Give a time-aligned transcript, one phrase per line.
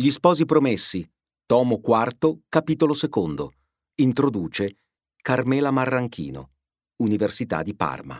[0.00, 1.04] Gli sposi promessi,
[1.44, 3.54] tomo quarto, capitolo secondo.
[3.96, 4.76] Introduce
[5.20, 6.50] Carmela Marranchino,
[6.98, 8.16] Università di Parma.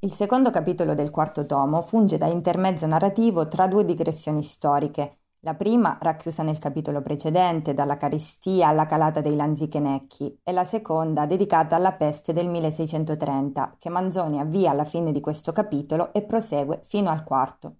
[0.00, 5.18] Il secondo capitolo del quarto tomo funge da intermezzo narrativo tra due digressioni storiche.
[5.42, 11.24] La prima, racchiusa nel capitolo precedente, dalla carestia alla calata dei Lanzichenecchi, e la seconda,
[11.24, 16.80] dedicata alla peste del 1630, che Manzoni avvia alla fine di questo capitolo e prosegue
[16.82, 17.76] fino al quarto.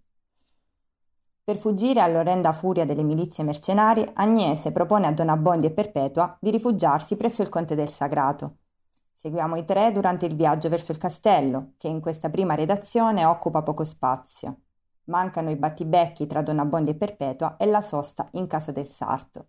[1.49, 6.51] Per fuggire all'orrenda furia delle milizie mercenarie, Agnese propone a Don Abbondi e Perpetua di
[6.51, 8.57] rifugiarsi presso il Conte del Sagrato.
[9.15, 13.63] Seguiamo i tre durante il viaggio verso il castello, che in questa prima redazione occupa
[13.63, 14.59] poco spazio.
[15.05, 19.47] Mancano i battibecchi tra Don Abbondi e Perpetua e la sosta in casa del sarto.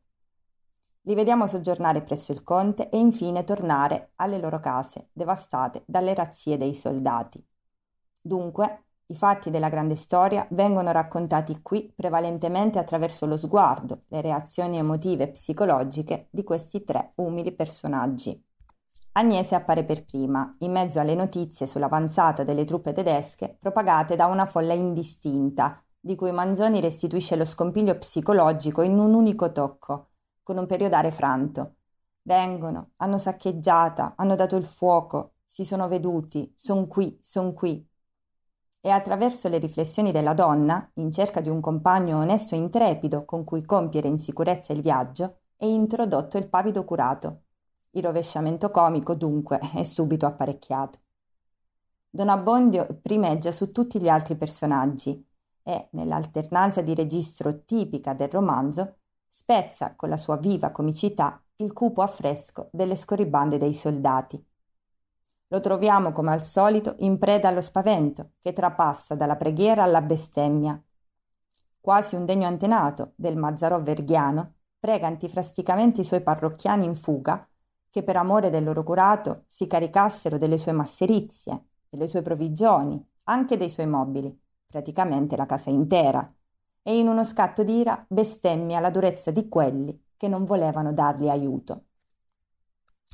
[1.01, 6.55] Li vediamo soggiornare presso il conte e infine tornare alle loro case, devastate dalle razzie
[6.55, 7.45] dei soldati.
[8.21, 14.77] Dunque, i fatti della grande storia vengono raccontati qui prevalentemente attraverso lo sguardo, le reazioni
[14.77, 18.39] emotive e psicologiche di questi tre umili personaggi.
[19.13, 24.45] Agnese appare per prima, in mezzo alle notizie sull'avanzata delle truppe tedesche propagate da una
[24.45, 30.09] folla indistinta, di cui Manzoni restituisce lo scompiglio psicologico in un unico tocco,
[30.43, 31.77] con un periodare franto.
[32.21, 37.88] Vengono, hanno saccheggiata, hanno dato il fuoco, si sono veduti, son qui, son qui.
[38.81, 43.43] E attraverso le riflessioni della donna, in cerca di un compagno onesto e intrepido con
[43.43, 47.41] cui compiere in sicurezza il viaggio, è introdotto il pavido curato,
[47.91, 50.99] il rovesciamento comico, dunque, è subito apparecchiato.
[52.09, 55.23] Don Abbondio primeggia su tutti gli altri personaggi
[55.63, 58.95] e, nell'alternanza di registro tipica del romanzo,
[59.27, 64.43] spezza con la sua viva comicità il cupo affresco delle scorribande dei soldati.
[65.51, 70.81] Lo troviamo come al solito in preda allo spavento che trapassa dalla preghiera alla bestemmia.
[71.79, 77.47] Quasi un degno antenato del Mazzarò verghiano, prega antifrasticamente i suoi parrocchiani in fuga
[77.89, 83.57] che per amore del loro curato si caricassero delle sue masserizie, delle sue provvigioni, anche
[83.57, 86.31] dei suoi mobili, praticamente la casa intera,
[86.83, 91.85] e in uno scatto d'ira bestemmia la durezza di quelli che non volevano dargli aiuto.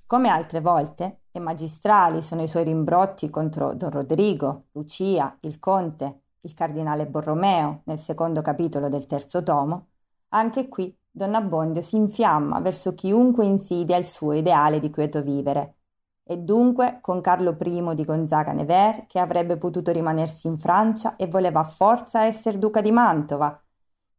[0.05, 6.21] Come altre volte, e magistrali sono i suoi rimbrotti contro Don Rodrigo, Lucia, il conte,
[6.39, 9.87] il cardinale Borromeo nel secondo capitolo del terzo tomo,
[10.29, 15.79] anche qui Don Abbondio si infiamma verso chiunque insidia il suo ideale di quieto vivere.
[16.23, 21.27] E dunque con Carlo I di Gonzaga Nevers, che avrebbe potuto rimanersi in Francia e
[21.27, 23.61] voleva a forza essere duca di Mantova,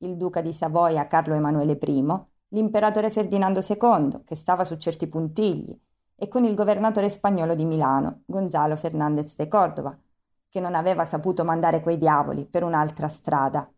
[0.01, 2.05] il duca di Savoia Carlo Emanuele I,
[2.49, 5.81] l'imperatore Ferdinando II, che stava su certi puntigli,
[6.17, 9.97] e con il governatore spagnolo di Milano, Gonzalo Fernandez de Cordova,
[10.49, 13.71] che non aveva saputo mandare quei diavoli per un'altra strada.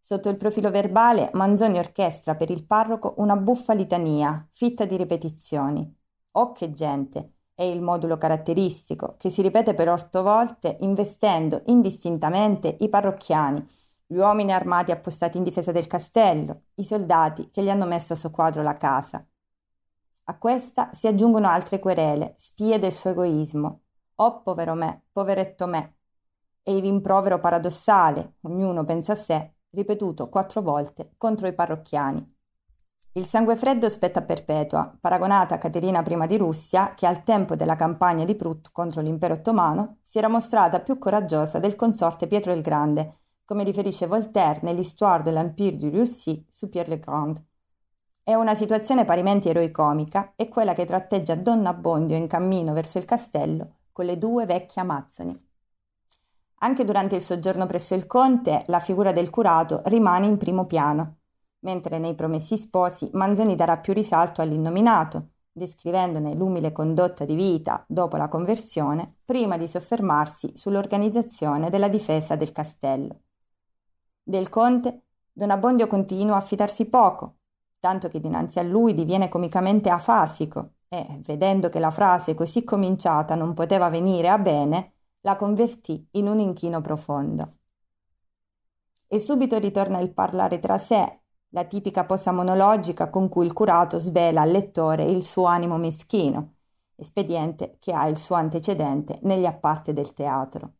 [0.00, 5.92] Sotto il profilo verbale, Manzoni orchestra per il parroco una buffa litania, fitta di ripetizioni.
[6.32, 7.32] Oh che gente!
[7.52, 13.66] È il modulo caratteristico, che si ripete per otto volte, investendo indistintamente i parrocchiani,
[14.06, 18.16] gli uomini armati appostati in difesa del castello, i soldati che gli hanno messo a
[18.16, 19.26] soqquadro la casa.
[20.28, 23.82] A questa si aggiungono altre querele, spie del suo egoismo.
[24.16, 25.98] Oh povero me, poveretto me.
[26.64, 32.34] E il rimprovero paradossale, ognuno pensa a sé, ripetuto quattro volte contro i parrocchiani.
[33.12, 37.54] Il sangue freddo spetta a Perpetua, paragonata a Caterina I di Russia, che al tempo
[37.54, 42.52] della campagna di Prut contro l'impero ottomano si era mostrata più coraggiosa del consorte Pietro
[42.52, 47.42] il Grande, come riferisce Voltaire nell'Histoire de l'Empire de Russie su Pierre le Grand.
[48.28, 53.04] È una situazione parimenti eroicomica e quella che tratteggia Donna Abbondio in cammino verso il
[53.04, 55.48] castello con le due vecchie amazzoni.
[56.56, 61.18] Anche durante il soggiorno presso il conte, la figura del curato rimane in primo piano,
[61.60, 68.16] mentre nei Promessi Sposi Manzoni darà più risalto all'innominato, descrivendone l'umile condotta di vita dopo
[68.16, 73.20] la conversione, prima di soffermarsi sull'organizzazione della difesa del castello.
[74.20, 77.35] Del conte, Don Abbondio continua a fidarsi poco,
[77.86, 83.36] tanto che dinanzi a lui diviene comicamente afasico e, vedendo che la frase così cominciata
[83.36, 87.58] non poteva venire a bene, la convertì in un inchino profondo.
[89.06, 94.00] E subito ritorna il parlare tra sé, la tipica posa monologica con cui il curato
[94.00, 96.54] svela al lettore il suo animo meschino,
[96.96, 100.72] espediente che ha il suo antecedente negli apparti del teatro.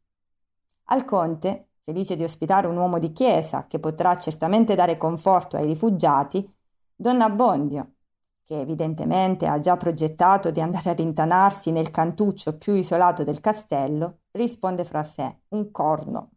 [0.87, 5.67] Al conte, felice di ospitare un uomo di chiesa che potrà certamente dare conforto ai
[5.67, 6.53] rifugiati,
[6.99, 7.97] Donna Abbondio,
[8.43, 14.21] che evidentemente ha già progettato di andare a rintanarsi nel cantuccio più isolato del castello,
[14.31, 16.31] risponde fra sé un corno.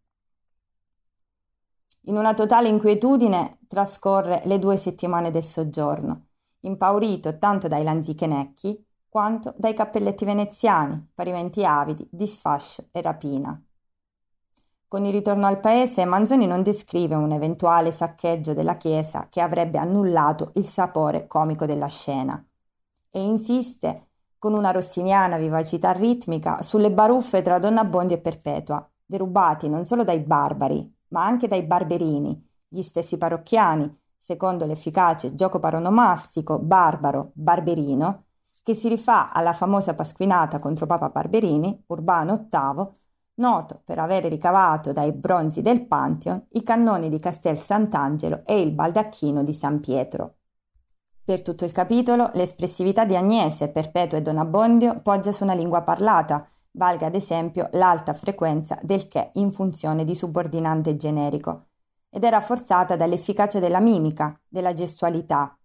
[2.04, 6.28] In una totale inquietudine trascorre le due settimane del soggiorno,
[6.62, 13.64] impaurito tanto dai lanzichenecchi quanto dai cappelletti veneziani, parimenti avidi di sfascio e rapina.
[14.90, 19.78] Con il ritorno al paese Manzoni non descrive un eventuale saccheggio della chiesa che avrebbe
[19.78, 22.44] annullato il sapore comico della scena.
[23.12, 24.08] E insiste
[24.40, 30.04] con una rossiniana vivacità ritmica sulle baruffe tra Donna Bondi e Perpetua, derubati non solo
[30.04, 38.24] dai barbari, ma anche dai barberini, gli stessi parrocchiani, secondo l'efficace gioco paronomastico barbaro-barberino,
[38.64, 42.88] che si rifà alla famosa pasquinata contro Papa Barberini, Urbano VIII,
[43.40, 48.72] noto per aver ricavato dai bronzi del Pantheon i cannoni di Castel Sant'Angelo e il
[48.72, 50.36] baldacchino di San Pietro.
[51.24, 55.82] Per tutto il capitolo, l'espressività di Agnese, Perpetua e Don Abbondio poggia su una lingua
[55.84, 61.68] parlata, valga ad esempio l'alta frequenza del che in funzione di subordinante generico,
[62.10, 65.56] ed è rafforzata dall'efficacia della mimica, della gestualità.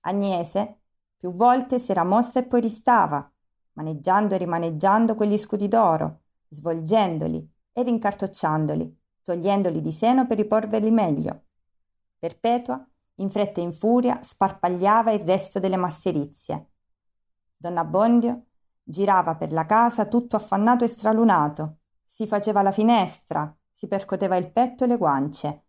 [0.00, 0.78] Agnese
[1.18, 3.30] più volte si era mossa e poi ristava,
[3.72, 11.42] maneggiando e rimaneggiando quegli scudi d'oro, svolgendoli e rincartocciandoli, togliendoli di seno per riporverli meglio.
[12.18, 12.84] Perpetua,
[13.16, 16.70] in fretta e in furia, sparpagliava il resto delle masserizie.
[17.56, 18.46] Don Abbondio
[18.82, 24.50] girava per la casa tutto affannato e stralunato, si faceva la finestra, si percoteva il
[24.50, 25.64] petto e le guance,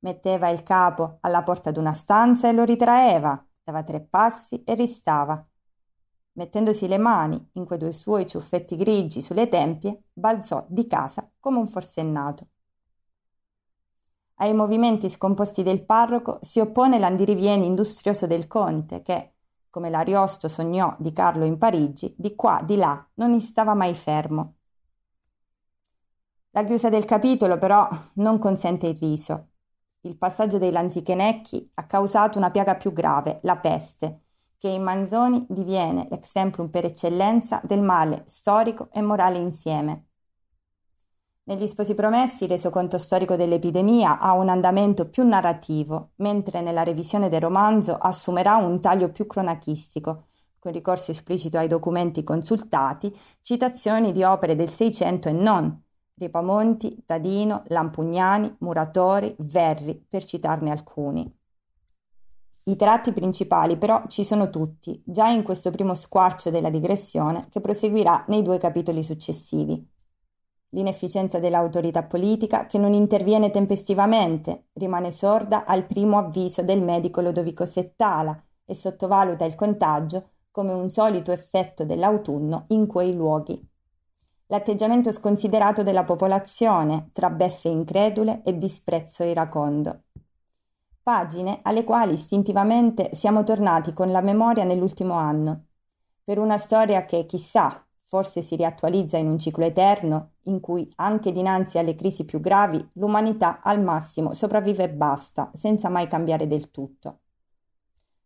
[0.00, 5.46] metteva il capo alla porta d'una stanza e lo ritraeva, dava tre passi e ristava.
[6.34, 11.58] Mettendosi le mani in quei due suoi ciuffetti grigi sulle tempie, balzò di casa come
[11.58, 12.46] un forsennato.
[14.36, 19.34] Ai movimenti scomposti del parroco si oppone l'andirivieni industrioso del conte che,
[19.68, 24.54] come l'Ariosto sognò di Carlo in Parigi, di qua, di là, non stava mai fermo.
[26.50, 29.48] La chiusa del capitolo però non consente il riso.
[30.00, 34.21] Il passaggio dei Lanzichenecchi ha causato una piaga più grave, la peste,
[34.62, 40.06] che in Manzoni diviene l'exemplum per eccellenza del male storico e morale insieme.
[41.46, 47.28] Negli Sposi Promessi il resoconto storico dell'epidemia ha un andamento più narrativo, mentre nella revisione
[47.28, 50.26] del romanzo assumerà un taglio più cronachistico,
[50.60, 55.76] con ricorso esplicito ai documenti consultati, citazioni di opere del Seicento e non,
[56.14, 61.41] Ripamonti, Tadino, Lampugnani, Muratori, Verri, per citarne alcuni.
[62.64, 67.60] I tratti principali però ci sono tutti, già in questo primo squarcio della digressione che
[67.60, 69.84] proseguirà nei due capitoli successivi.
[70.74, 77.64] L'inefficienza dell'autorità politica che non interviene tempestivamente, rimane sorda al primo avviso del medico Lodovico
[77.64, 83.60] Settala e sottovaluta il contagio come un solito effetto dell'autunno in quei luoghi.
[84.46, 90.02] L'atteggiamento sconsiderato della popolazione tra beffe incredule e disprezzo iracondo.
[91.02, 95.64] Pagine alle quali istintivamente siamo tornati con la memoria nell'ultimo anno,
[96.22, 101.32] per una storia che, chissà, forse si riattualizza in un ciclo eterno in cui anche
[101.32, 106.70] dinanzi alle crisi più gravi l'umanità al massimo sopravvive e basta, senza mai cambiare del
[106.70, 107.18] tutto.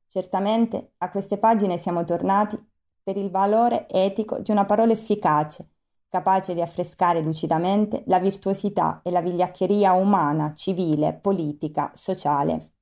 [0.06, 2.62] Certamente a queste pagine siamo tornati
[3.02, 5.75] per il valore etico di una parola efficace,
[6.08, 12.72] capace di affrescare lucidamente la virtuosità e la vigliaccheria umana, civile, politica, sociale.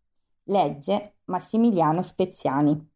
[0.44, 2.93] Legge Massimiliano Speziani.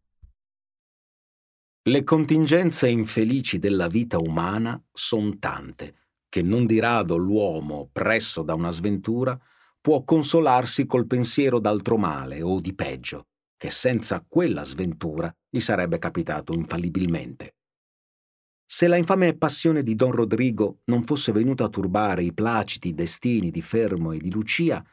[1.88, 5.94] Le contingenze infelici della vita umana son tante,
[6.28, 9.38] che non di rado l'uomo, presso da una sventura,
[9.80, 15.99] può consolarsi col pensiero d'altro male o di peggio, che senza quella sventura gli sarebbe
[15.99, 17.54] capitato infallibilmente.
[18.70, 23.50] Se la infame passione di Don Rodrigo non fosse venuta a turbare i placidi destini
[23.50, 24.84] di Fermo e di Lucia,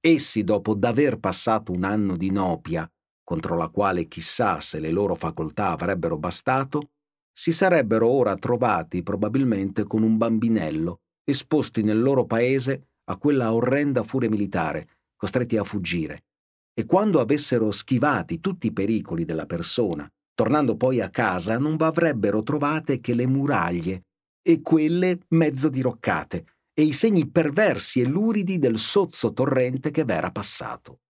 [0.00, 2.90] essi, dopo d'aver passato un anno di nopia,
[3.22, 6.92] contro la quale chissà se le loro facoltà avrebbero bastato,
[7.30, 14.02] si sarebbero ora trovati probabilmente con un bambinello, esposti nel loro paese a quella orrenda
[14.02, 16.24] furia militare, costretti a fuggire.
[16.72, 22.42] E quando avessero schivati tutti i pericoli della persona Tornando poi a casa non avrebbero
[22.42, 24.06] trovate che le muraglie,
[24.42, 30.30] e quelle mezzo diroccate, e i segni perversi e luridi del sozzo torrente che v'era
[30.30, 31.00] passato.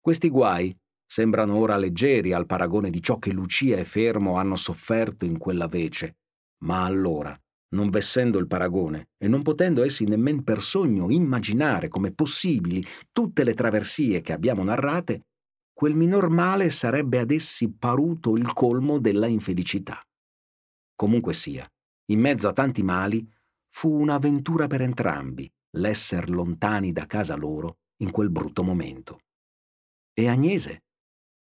[0.00, 0.74] Questi guai
[1.06, 5.66] sembrano ora leggeri al paragone di ciò che Lucia e Fermo hanno sofferto in quella
[5.66, 6.16] vece,
[6.64, 7.38] ma allora,
[7.74, 13.44] non vessendo il paragone e non potendo essi nemmen per sogno immaginare come possibili tutte
[13.44, 15.26] le traversie che abbiamo narrate,
[15.78, 20.04] quel minor male sarebbe ad essi paruto il colmo della infelicità.
[20.96, 21.64] Comunque sia,
[22.06, 23.24] in mezzo a tanti mali,
[23.68, 29.20] fu un'avventura per entrambi l'esser lontani da casa loro in quel brutto momento.
[30.12, 30.82] E Agnese?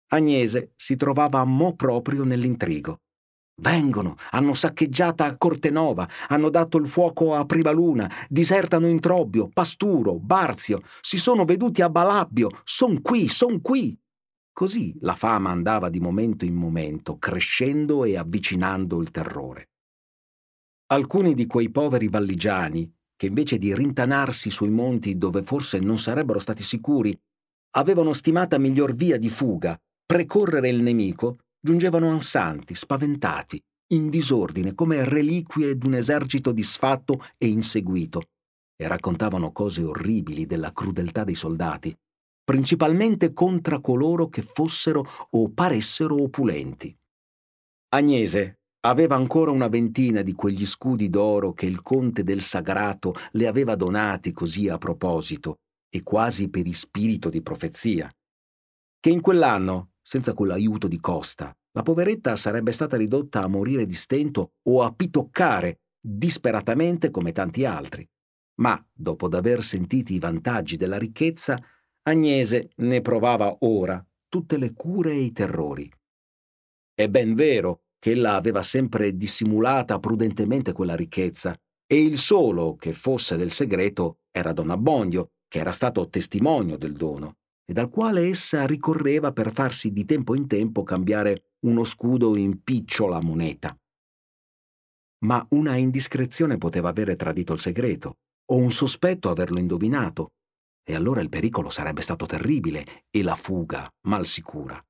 [0.07, 2.97] Agnese si trovava mo proprio nell'intrigo.
[3.61, 10.19] Vengono, hanno saccheggiata Cortenova, hanno dato il fuoco a Prima Luna, disertano in Trobbio, Pasturo,
[10.19, 13.97] Barzio, si sono veduti a Balabbio, son qui, son qui.
[14.57, 19.69] Così la fama andava di momento in momento, crescendo e avvicinando il terrore.
[20.87, 26.39] Alcuni di quei poveri valligiani, che invece di rintanarsi sui monti dove forse non sarebbero
[26.39, 27.15] stati sicuri,
[27.75, 35.07] avevano stimata miglior via di fuga, precorrere il nemico, giungevano ansanti, spaventati, in disordine, come
[35.07, 38.23] reliquie d'un esercito disfatto e inseguito,
[38.75, 41.95] e raccontavano cose orribili della crudeltà dei soldati,
[42.47, 46.97] principalmente contro coloro che fossero o paressero opulenti.
[47.89, 53.47] Agnese aveva ancora una ventina di quegli scudi d'oro che il conte del Sagrato le
[53.47, 55.57] aveva donati così a proposito
[55.89, 58.09] e quasi per ispirito di profezia.
[58.97, 63.93] Che in quell'anno, senza quell'aiuto di Costa, la poveretta sarebbe stata ridotta a morire di
[63.93, 68.07] stento o a pitoccare disperatamente come tanti altri.
[68.61, 71.61] Ma, dopo d'aver sentiti i vantaggi della ricchezza,
[72.07, 75.91] Agnese ne provava ora tutte le cure e i terrori.
[76.93, 81.53] È ben vero che ella aveva sempre dissimulata prudentemente quella ricchezza,
[81.85, 86.93] e il solo che fosse del segreto era Don Abbondio, che era stato testimonio del
[86.93, 92.37] dono, e dal quale essa ricorreva per farsi di tempo in tempo cambiare uno scudo
[92.37, 93.77] in picciola moneta.
[95.25, 100.31] Ma una indiscrezione poteva avere tradito il segreto, o un sospetto averlo indovinato,
[100.87, 104.81] e allora il pericolo sarebbe stato terribile e la fuga mal sicura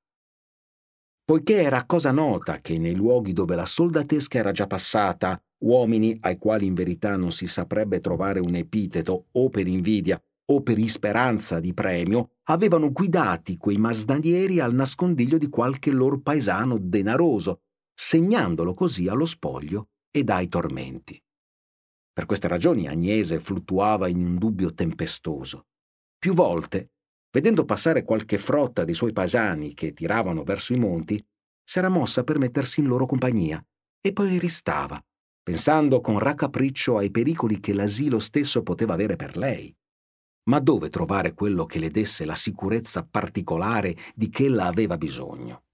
[1.28, 6.38] poiché era cosa nota che nei luoghi dove la soldatesca era già passata, uomini ai
[6.38, 10.18] quali in verità non si saprebbe trovare un epiteto o per invidia
[10.50, 16.78] o per isperanza di premio, avevano guidati quei masnadieri al nascondiglio di qualche lor paesano
[16.80, 17.60] denaroso,
[17.92, 21.22] segnandolo così allo spoglio ed ai tormenti.
[22.10, 25.66] Per queste ragioni Agnese fluttuava in un dubbio tempestoso.
[26.18, 26.90] Più volte
[27.30, 31.22] Vedendo passare qualche frotta dei suoi paesani che tiravano verso i monti,
[31.62, 33.62] s'era mossa per mettersi in loro compagnia
[34.00, 35.00] e poi ristava,
[35.42, 39.74] pensando con raccapriccio ai pericoli che l'asilo stesso poteva avere per lei.
[40.44, 45.64] Ma dove trovare quello che le desse la sicurezza particolare di che ella aveva bisogno?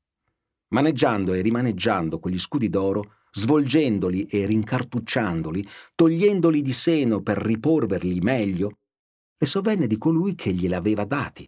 [0.75, 8.79] Maneggiando e rimaneggiando quegli scudi d'oro, svolgendoli e rincartucciandoli, togliendoli di seno per riporverli meglio,
[9.45, 11.47] le sovvenne di colui che gliele aveva dati,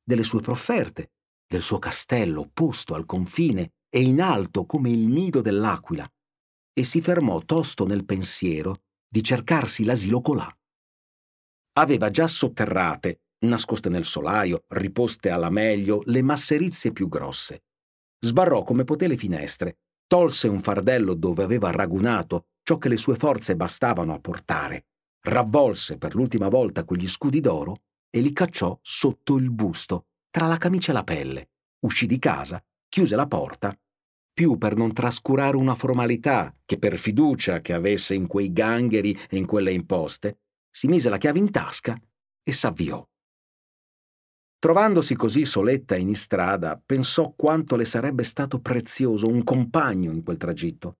[0.00, 1.10] delle sue profferte,
[1.44, 6.08] del suo castello posto al confine e in alto come il nido dell'aquila,
[6.72, 10.48] e si fermò tosto nel pensiero di cercarsi l'asilo colà.
[11.78, 17.64] Aveva già sotterrate, nascoste nel solaio, riposte alla meglio, le masserizie più grosse.
[18.20, 23.16] Sbarrò come poté le finestre, tolse un fardello dove aveva ragunato ciò che le sue
[23.16, 24.84] forze bastavano a portare
[25.22, 30.58] ravvolse per l'ultima volta quegli scudi d'oro e li cacciò sotto il busto, tra la
[30.58, 31.50] camicia e la pelle.
[31.80, 33.76] Uscì di casa, chiuse la porta,
[34.32, 39.36] più per non trascurare una formalità che per fiducia che avesse in quei gangheri e
[39.36, 42.00] in quelle imposte, si mise la chiave in tasca
[42.42, 43.06] e s'avviò.
[44.58, 50.36] Trovandosi così soletta in istrada, pensò quanto le sarebbe stato prezioso un compagno in quel
[50.36, 50.98] tragitto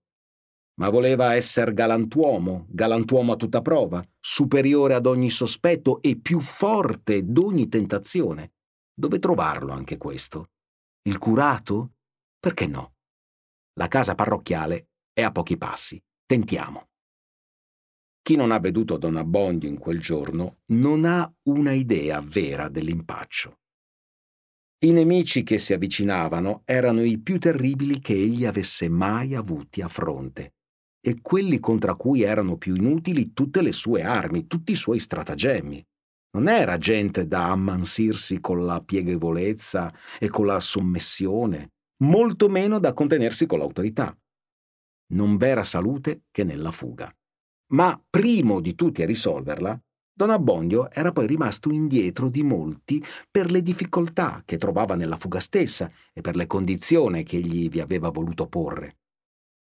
[0.75, 7.25] ma voleva essere galantuomo, galantuomo a tutta prova, superiore ad ogni sospetto e più forte
[7.25, 8.55] d'ogni tentazione.
[8.95, 10.51] Dove trovarlo anche questo?
[11.03, 11.95] Il curato?
[12.39, 12.95] Perché no?
[13.75, 16.03] La casa parrocchiale è a pochi passi.
[16.25, 16.89] Tentiamo.
[18.23, 23.59] Chi non ha veduto Don Abbondio in quel giorno non ha una idea vera dell'impaccio.
[24.83, 29.89] I nemici che si avvicinavano erano i più terribili che egli avesse mai avuti a
[29.89, 30.55] fronte
[31.05, 35.85] e quelli contro cui erano più inutili tutte le sue armi, tutti i suoi stratagemmi.
[36.35, 41.73] Non era gente da ammansirsi con la piegevolezza e con la sommessione,
[42.05, 44.17] molto meno da contenersi con l'autorità.
[45.13, 47.13] Non v'era salute che nella fuga.
[47.73, 49.79] Ma primo di tutti a risolverla,
[50.15, 55.41] Don Abbondio era poi rimasto indietro di molti per le difficoltà che trovava nella fuga
[55.41, 58.99] stessa e per le condizioni che egli vi aveva voluto porre.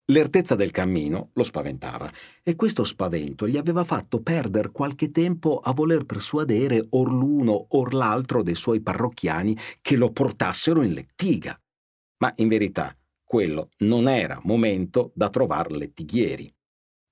[0.10, 2.12] L'ertezza del cammino lo spaventava
[2.44, 7.92] e questo spavento gli aveva fatto perdere qualche tempo a voler persuadere or l'uno or
[7.92, 11.60] l'altro dei suoi parrocchiani che lo portassero in lettiga.
[12.18, 16.55] Ma in verità quello non era momento da trovar lettighieri.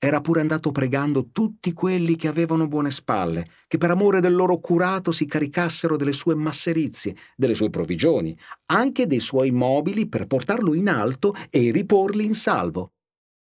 [0.06, 4.60] Era pure andato pregando tutti quelli che avevano buone spalle, che per amore del loro
[4.60, 10.74] curato si caricassero delle sue masserizie, delle sue provvigioni, anche dei suoi mobili per portarlo
[10.74, 12.92] in alto e riporli in salvo.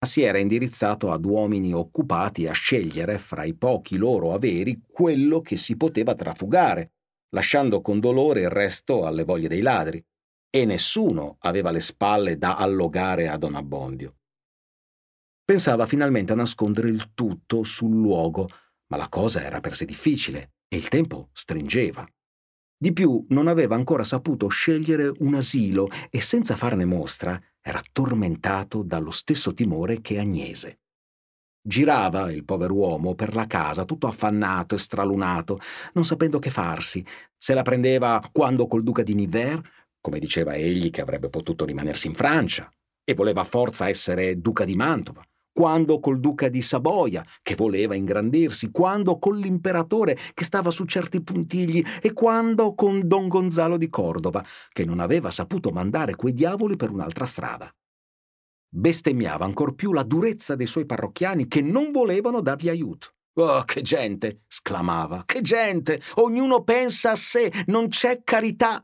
[0.03, 5.57] Si era indirizzato ad uomini occupati a scegliere fra i pochi loro averi quello che
[5.57, 6.93] si poteva trafugare,
[7.35, 10.03] lasciando con dolore il resto alle voglie dei ladri,
[10.49, 14.15] e nessuno aveva le spalle da allogare a Don Abbondio.
[15.47, 18.49] Pensava finalmente a nascondere il tutto sul luogo,
[18.87, 22.05] ma la cosa era per sé difficile e il tempo stringeva.
[22.77, 28.83] Di più, non aveva ancora saputo scegliere un asilo e senza farne mostra era tormentato
[28.83, 30.79] dallo stesso timore che Agnese.
[31.65, 35.61] Girava il pover'uomo per la casa tutto affannato e stralunato,
[35.93, 37.05] non sapendo che farsi.
[37.37, 39.61] Se la prendeva quando col duca di Niver,
[40.01, 42.69] come diceva egli che avrebbe potuto rimanersi in Francia,
[43.05, 45.25] e voleva a forza essere duca di Mantova,
[45.57, 51.23] quando col duca di Saboia, che voleva ingrandirsi, quando con l'imperatore, che stava su certi
[51.23, 56.75] puntigli, e quando con don Gonzalo di Cordova, che non aveva saputo mandare quei diavoli
[56.75, 57.73] per un'altra strada.
[58.69, 63.13] Bestemmiava ancor più la durezza dei suoi parrocchiani che non volevano dargli aiuto.
[63.39, 64.43] Oh, che gente!
[64.47, 65.23] sclamava.
[65.25, 65.99] Che gente!
[66.17, 68.83] Ognuno pensa a sé, non c'è carità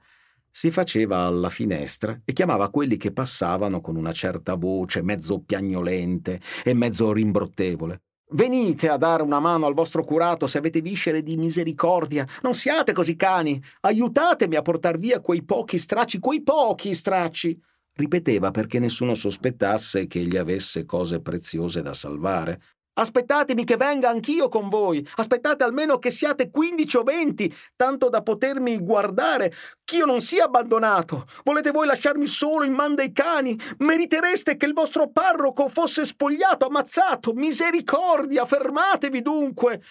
[0.55, 6.39] si faceva alla finestra e chiamava quelli che passavano con una certa voce mezzo piagnolente
[6.63, 8.03] e mezzo rimbrottevole.
[8.33, 12.27] Venite a dare una mano al vostro curato se avete viscere di misericordia.
[12.43, 13.61] Non siate così cani.
[13.81, 17.59] Aiutatemi a portar via quei pochi stracci, quei pochi stracci.
[17.95, 22.61] Ripeteva perché nessuno sospettasse che egli avesse cose preziose da salvare.
[22.95, 25.05] Aspettatemi che venga anch'io con voi.
[25.15, 29.51] Aspettate almeno che siate quindici o venti, tanto da potermi guardare,
[29.83, 31.25] ch'io non sia abbandonato.
[31.43, 33.59] Volete voi lasciarmi solo in man dei cani?
[33.79, 37.33] Meritereste che il vostro parroco fosse spogliato, ammazzato.
[37.33, 39.81] Misericordia, fermatevi dunque.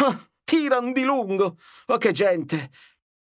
[0.00, 1.56] Ah, tiran di lungo.
[1.86, 2.70] Oh, che gente!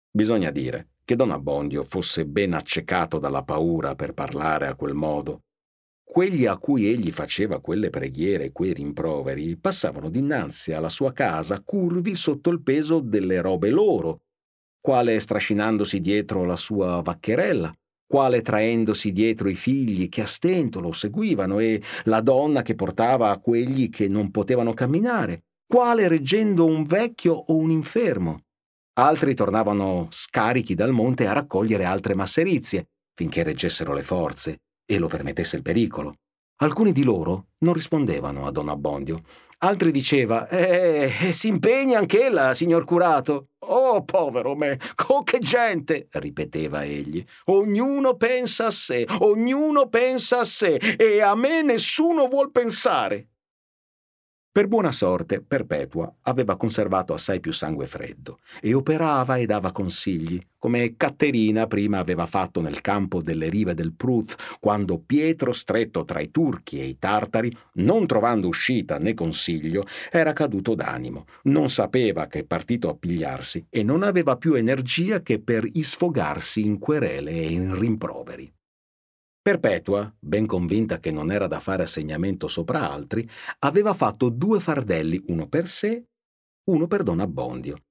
[0.10, 5.44] Bisogna dire che Don Abbondio fosse ben accecato dalla paura per parlare a quel modo
[6.12, 11.62] quelli a cui egli faceva quelle preghiere e quei rimproveri passavano dinanzi alla sua casa
[11.64, 14.24] curvi sotto il peso delle robe loro,
[14.82, 17.74] quale strascinandosi dietro la sua vaccherella,
[18.06, 23.30] quale traendosi dietro i figli che a stento lo seguivano e la donna che portava
[23.30, 28.42] a quelli che non potevano camminare, quale reggendo un vecchio o un infermo.
[29.00, 34.60] Altri tornavano scarichi dal monte a raccogliere altre masserizie, finché reggessero le forze
[34.94, 36.16] e lo permettesse il pericolo.
[36.58, 39.22] Alcuni di loro non rispondevano a Don Abbondio.
[39.60, 43.52] Altri diceva, eh, eh, si impegna anch'ella, signor curato.
[43.60, 44.78] Oh, povero me,
[45.08, 47.24] oh che gente, ripeteva egli.
[47.46, 53.30] Ognuno pensa a sé, ognuno pensa a sé, e a me nessuno vuol pensare.
[54.54, 60.38] Per buona sorte, Perpetua aveva conservato assai più sangue freddo e operava e dava consigli,
[60.58, 66.20] come Caterina prima aveva fatto nel campo delle rive del Prut, quando Pietro, stretto tra
[66.20, 72.28] i turchi e i tartari, non trovando uscita né consiglio, era caduto d'animo, non sapeva
[72.28, 77.52] che partito a pigliarsi e non aveva più energia che per isfogarsi in querele e
[77.54, 78.52] in rimproveri.
[79.44, 83.28] Perpetua, ben convinta che non era da fare assegnamento sopra altri,
[83.60, 86.06] aveva fatto due fardelli, uno per sé,
[86.66, 87.86] uno per Don Abbondio.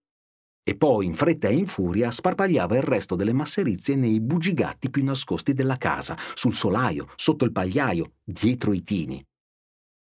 [0.62, 5.02] E poi, in fretta e in furia, sparpagliava il resto delle masserizie nei bugigatti più
[5.02, 9.20] nascosti della casa, sul solaio, sotto il pagliaio, dietro i tini.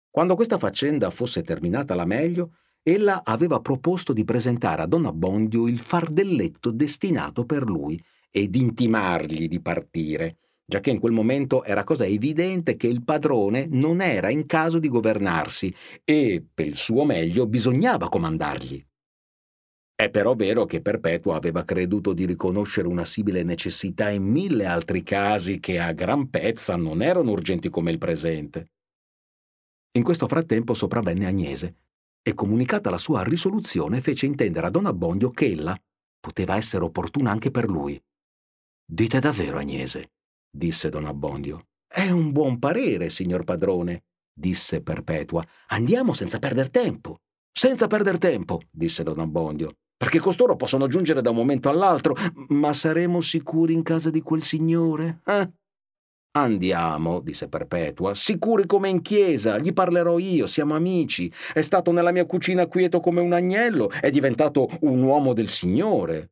[0.09, 5.67] Quando questa faccenda fosse terminata la meglio, ella aveva proposto di presentare a Don Abbondio
[5.67, 12.05] il fardelletto destinato per lui e d'intimargli di partire giacché in quel momento era cosa
[12.05, 15.73] evidente che il padrone non era in caso di governarsi
[16.03, 18.83] e, per il suo meglio, bisognava comandargli.
[19.97, 25.03] È però vero che Perpetua aveva creduto di riconoscere una simile necessità in mille altri
[25.03, 28.71] casi che a gran pezza non erano urgenti come il presente.
[29.95, 31.75] In questo frattempo sopravvenne Agnese
[32.21, 35.79] e comunicata la sua risoluzione fece intendere a Don Abbondio che ella
[36.19, 37.97] poteva essere opportuna anche per lui.
[38.83, 40.14] Dite davvero, Agnese,
[40.55, 41.67] disse don Abbondio.
[41.85, 45.45] È un buon parere, signor padrone, disse Perpetua.
[45.67, 47.19] Andiamo senza perder tempo.
[47.51, 52.15] Senza perder tempo, disse don Abbondio, perché costoro possono giungere da un momento all'altro,
[52.49, 55.21] ma saremo sicuri in casa di quel signore?
[55.25, 55.49] Eh?
[56.35, 62.11] Andiamo, disse Perpetua, sicuri come in chiesa, gli parlerò io, siamo amici, è stato nella
[62.11, 66.31] mia cucina quieto come un agnello, è diventato un uomo del Signore.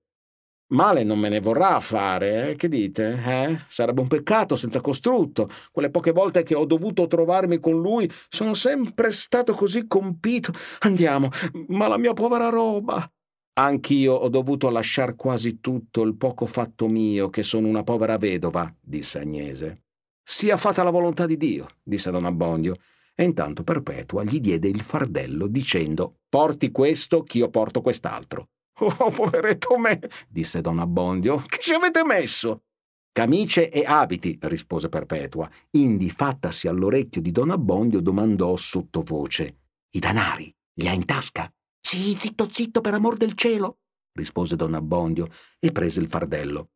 [0.73, 2.55] Male non me ne vorrà fare, eh?
[2.55, 3.21] Che dite?
[3.23, 3.59] Eh?
[3.67, 5.47] Sarebbe un peccato senza costrutto.
[5.71, 10.51] Quelle poche volte che ho dovuto trovarmi con lui sono sempre stato così compito.
[10.79, 11.29] Andiamo,
[11.67, 13.07] ma la mia povera roba.
[13.55, 18.73] Anch'io ho dovuto lasciar quasi tutto il poco fatto mio, che sono una povera vedova,
[18.81, 19.83] disse Agnese.
[20.23, 22.73] Sia fatta la volontà di Dio, disse Don Abbondio,
[23.13, 28.47] e intanto Perpetua gli diede il fardello dicendo Porti questo, ch'io porto quest'altro.
[28.79, 32.63] Oh, poveretto me, disse Don Abbondio, che ci avete messo?
[33.11, 35.47] Camicie e abiti, rispose Perpetua.
[35.71, 39.57] Indi, fattasi all'orecchio di Don Abbondio, domandò sottovoce:
[39.91, 41.47] I danari li ha in tasca?
[41.79, 43.77] Sì, zitto, zitto, per amor del cielo,
[44.13, 45.27] rispose Don Abbondio
[45.59, 46.69] e prese il fardello.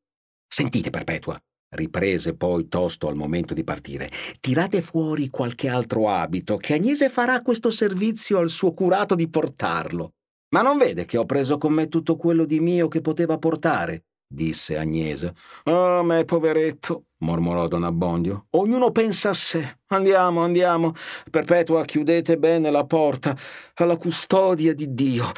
[0.48, 6.76] Sentite, Perpetua, riprese poi tosto al momento di partire, tirate fuori qualche altro abito, che
[6.76, 10.17] Agnese farà questo servizio al suo curato di portarlo.
[10.50, 14.06] Ma non vede che ho preso con me tutto quello di mio che poteva portare?
[14.28, 15.34] disse Agnese.
[15.64, 18.48] Oh, me, poveretto, mormorò Don Abbondio.
[18.52, 19.80] Ognuno pensa a sé.
[19.88, 20.94] Andiamo, andiamo.
[21.30, 23.36] Perpetua, chiudete bene la porta
[23.76, 25.32] alla custodia di Dio.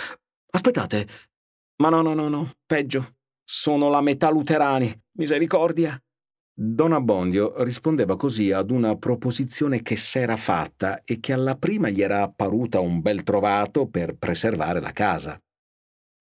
[0.52, 1.08] Aspettate.
[1.82, 2.52] Ma no, no, no, no.
[2.66, 3.16] Peggio.
[3.44, 4.94] Sono la metà luterani.
[5.18, 6.00] Misericordia.
[6.62, 12.02] Don Abbondio rispondeva così ad una proposizione che s'era fatta e che alla prima gli
[12.02, 15.42] era apparuta un bel trovato per preservare la casa.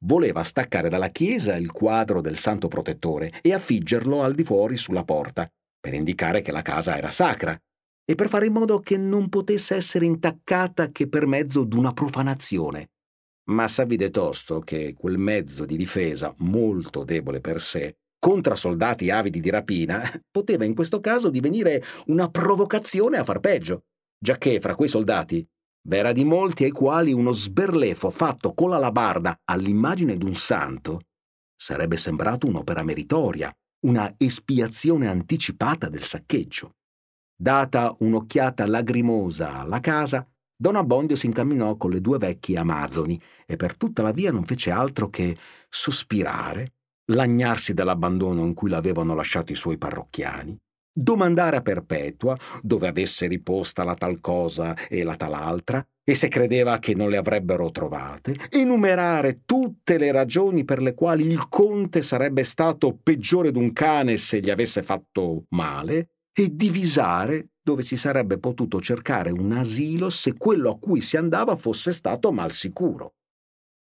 [0.04, 5.02] Voleva staccare dalla chiesa il quadro del santo protettore e affiggerlo al di fuori sulla
[5.02, 7.60] porta, per indicare che la casa era sacra,
[8.04, 12.90] e per fare in modo che non potesse essere intaccata che per mezzo d'una profanazione.
[13.50, 19.40] Ma s'avvide tosto che quel mezzo di difesa, molto debole per sé, contra soldati avidi
[19.40, 23.84] di rapina, poteva in questo caso divenire una provocazione a far peggio,
[24.18, 25.46] giacché fra quei soldati
[25.88, 31.00] v'era di molti ai quali uno sberlefo fatto con la labarda all'immagine d'un santo
[31.56, 36.76] sarebbe sembrato un'opera meritoria, una espiazione anticipata del saccheggio.
[37.36, 40.26] Data un'occhiata lagrimosa alla casa,
[40.60, 44.44] Don Abbondio si incamminò con le due vecchie amazoni e per tutta la via non
[44.44, 45.36] fece altro che
[45.68, 46.74] sospirare
[47.12, 50.56] lagnarsi dell'abbandono in cui l'avevano lasciato i suoi parrocchiani,
[50.92, 56.28] domandare a Perpetua dove avesse riposta la tal cosa e la tal altra, e se
[56.28, 62.00] credeva che non le avrebbero trovate, enumerare tutte le ragioni per le quali il conte
[62.00, 68.38] sarebbe stato peggiore d'un cane se gli avesse fatto male, e divisare dove si sarebbe
[68.38, 73.16] potuto cercare un asilo se quello a cui si andava fosse stato mal sicuro.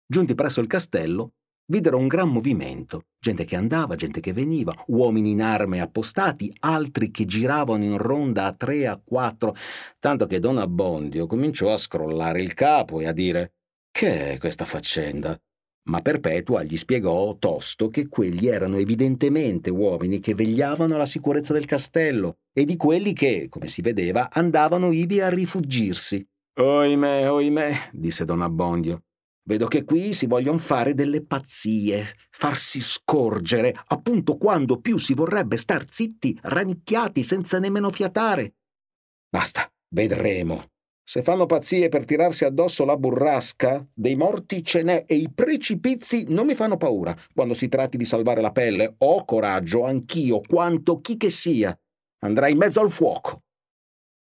[0.05, 1.33] Giunti presso il castello,
[1.69, 7.11] videro un gran movimento, gente che andava, gente che veniva, uomini in arme appostati, altri
[7.11, 9.55] che giravano in ronda a tre, a quattro,
[9.99, 13.53] tanto che Don Abbondio cominciò a scrollare il capo e a dire
[13.91, 15.39] Che è questa faccenda?
[15.87, 21.65] Ma Perpetua gli spiegò tosto che quelli erano evidentemente uomini che vegliavano alla sicurezza del
[21.65, 26.25] castello e di quelli che, come si vedeva, andavano ivi a rifugirsi.
[26.59, 29.03] Oimè, oimè, disse Don Abbondio.
[29.47, 35.55] Vedo che qui si vogliono fare delle pazzie, farsi scorgere, appunto quando più si vorrebbe
[35.55, 38.55] star zitti, rannicchiati, senza nemmeno fiatare.
[39.29, 40.65] Basta, vedremo.
[41.01, 46.25] Se fanno pazzie per tirarsi addosso la burrasca, dei morti ce n'è e i precipizi
[46.27, 48.95] non mi fanno paura quando si tratti di salvare la pelle.
[48.97, 51.73] Ho coraggio, anch'io, quanto chi che sia.
[52.19, 53.43] Andrai in mezzo al fuoco.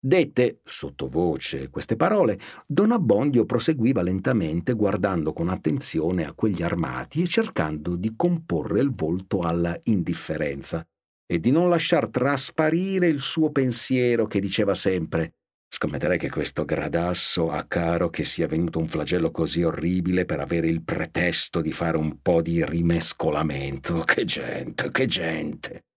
[0.01, 7.27] Dette sottovoce queste parole, Don Abbondio proseguiva lentamente guardando con attenzione a quegli armati e
[7.27, 10.85] cercando di comporre il volto alla indifferenza
[11.25, 15.33] e di non lasciar trasparire il suo pensiero che diceva sempre
[15.71, 20.67] Scommetterei che questo gradasso ha caro che sia venuto un flagello così orribile per avere
[20.67, 24.01] il pretesto di fare un po' di rimescolamento.
[24.09, 25.88] Che gente, che gente.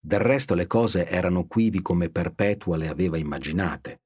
[0.00, 4.02] Del resto le cose erano quivi come Perpetua le aveva immaginate.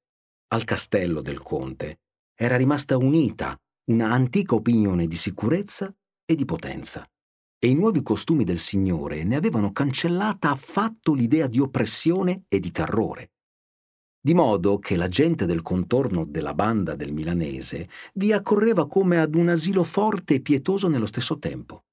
[0.48, 2.00] Al castello del conte
[2.34, 3.56] era rimasta unita
[3.90, 7.06] una antica opinione di sicurezza e di potenza,
[7.58, 12.70] e i nuovi costumi del signore ne avevano cancellata affatto l'idea di oppressione e di
[12.70, 13.32] terrore.
[14.20, 19.34] Di modo che la gente del contorno della banda del milanese vi accorreva come ad
[19.34, 21.84] un asilo forte e pietoso nello stesso tempo.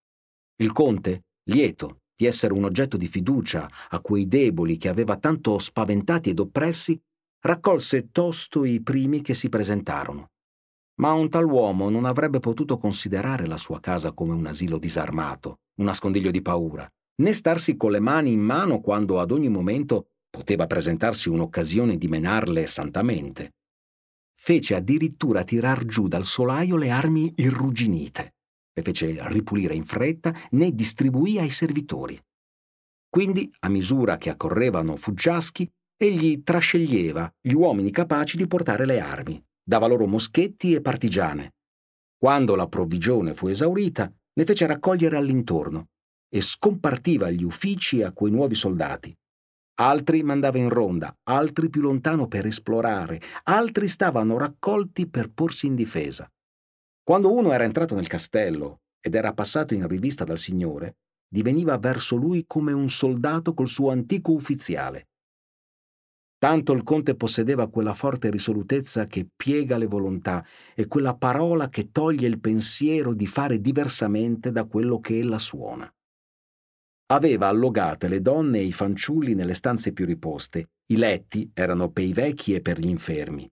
[0.58, 5.58] Il conte, lieto di essere un oggetto di fiducia a quei deboli che aveva tanto
[5.58, 7.02] spaventati ed oppressi,
[7.40, 10.32] raccolse tosto i primi che si presentarono.
[11.00, 15.60] Ma un tal uomo non avrebbe potuto considerare la sua casa come un asilo disarmato,
[15.76, 16.86] un nascondiglio di paura,
[17.22, 22.10] né starsi con le mani in mano quando ad ogni momento poteva presentarsi un'occasione di
[22.10, 23.54] menarle santamente.
[24.38, 28.34] Fece addirittura tirar giù dal solaio le armi irruginite
[28.80, 32.20] le fece ripulire in fretta, ne distribuì ai servitori.
[33.10, 39.44] Quindi, a misura che accorrevano fuggiaschi, egli trasceglieva gli uomini capaci di portare le armi,
[39.62, 41.54] dava loro moschetti e partigiane.
[42.18, 45.88] Quando la provvigione fu esaurita, ne fece raccogliere all'intorno
[46.32, 49.14] e scompartiva gli uffici a quei nuovi soldati.
[49.80, 55.76] Altri mandava in ronda, altri più lontano per esplorare, altri stavano raccolti per porsi in
[55.76, 56.30] difesa.
[57.10, 62.16] Quando uno era entrato nel castello ed era passato in rivista dal signore, diveniva verso
[62.16, 65.08] lui come un soldato col suo antico ufficiale.
[66.38, 70.46] Tanto il conte possedeva quella forte risolutezza che piega le volontà
[70.76, 75.92] e quella parola che toglie il pensiero di fare diversamente da quello che ella suona.
[77.08, 82.04] Aveva allogate le donne e i fanciulli nelle stanze più riposte, i letti erano per
[82.04, 83.50] i vecchi e per gli infermi.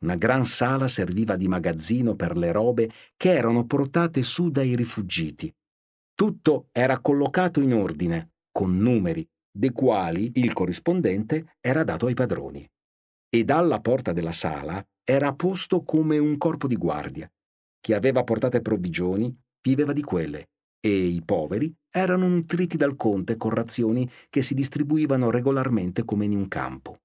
[0.00, 5.52] Una gran sala serviva di magazzino per le robe che erano portate su dai rifuggiti.
[6.14, 12.68] Tutto era collocato in ordine, con numeri, dei quali il corrispondente era dato ai padroni.
[13.28, 17.30] E dalla porta della sala era posto come un corpo di guardia.
[17.80, 23.50] Chi aveva portate provvigioni viveva di quelle, e i poveri erano nutriti dal conte con
[23.50, 27.00] razioni che si distribuivano regolarmente come in un campo.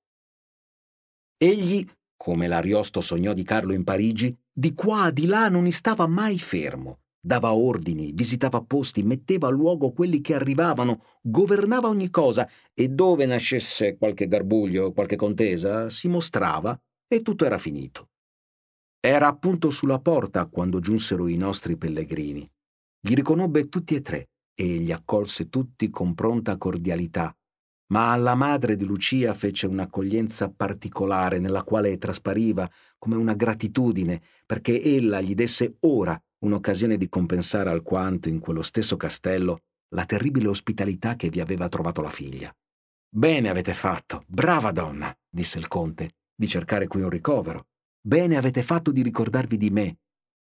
[1.38, 1.86] Egli
[2.24, 6.40] come l'Ariosto sognò di Carlo in Parigi, di qua a di là non stava mai
[6.40, 7.00] fermo.
[7.20, 13.26] Dava ordini, visitava posti, metteva a luogo quelli che arrivavano, governava ogni cosa e dove
[13.26, 16.80] nascesse qualche garbuglio, qualche contesa, si mostrava
[17.14, 18.12] e tutto era finito.
[19.02, 22.50] Era appunto sulla porta quando giunsero i nostri pellegrini.
[23.02, 27.36] Li riconobbe tutti e tre e li accolse tutti con pronta cordialità,
[27.94, 34.82] ma alla madre di Lucia fece un'accoglienza particolare nella quale traspariva come una gratitudine perché
[34.82, 41.16] ella gli desse ora un'occasione di compensare alquanto in quello stesso castello la terribile ospitalità
[41.16, 42.52] che vi aveva trovato la figlia.
[43.08, 47.68] Bene avete fatto, brava donna, disse il conte, di cercare qui un ricovero.
[48.02, 49.98] Bene avete fatto di ricordarvi di me.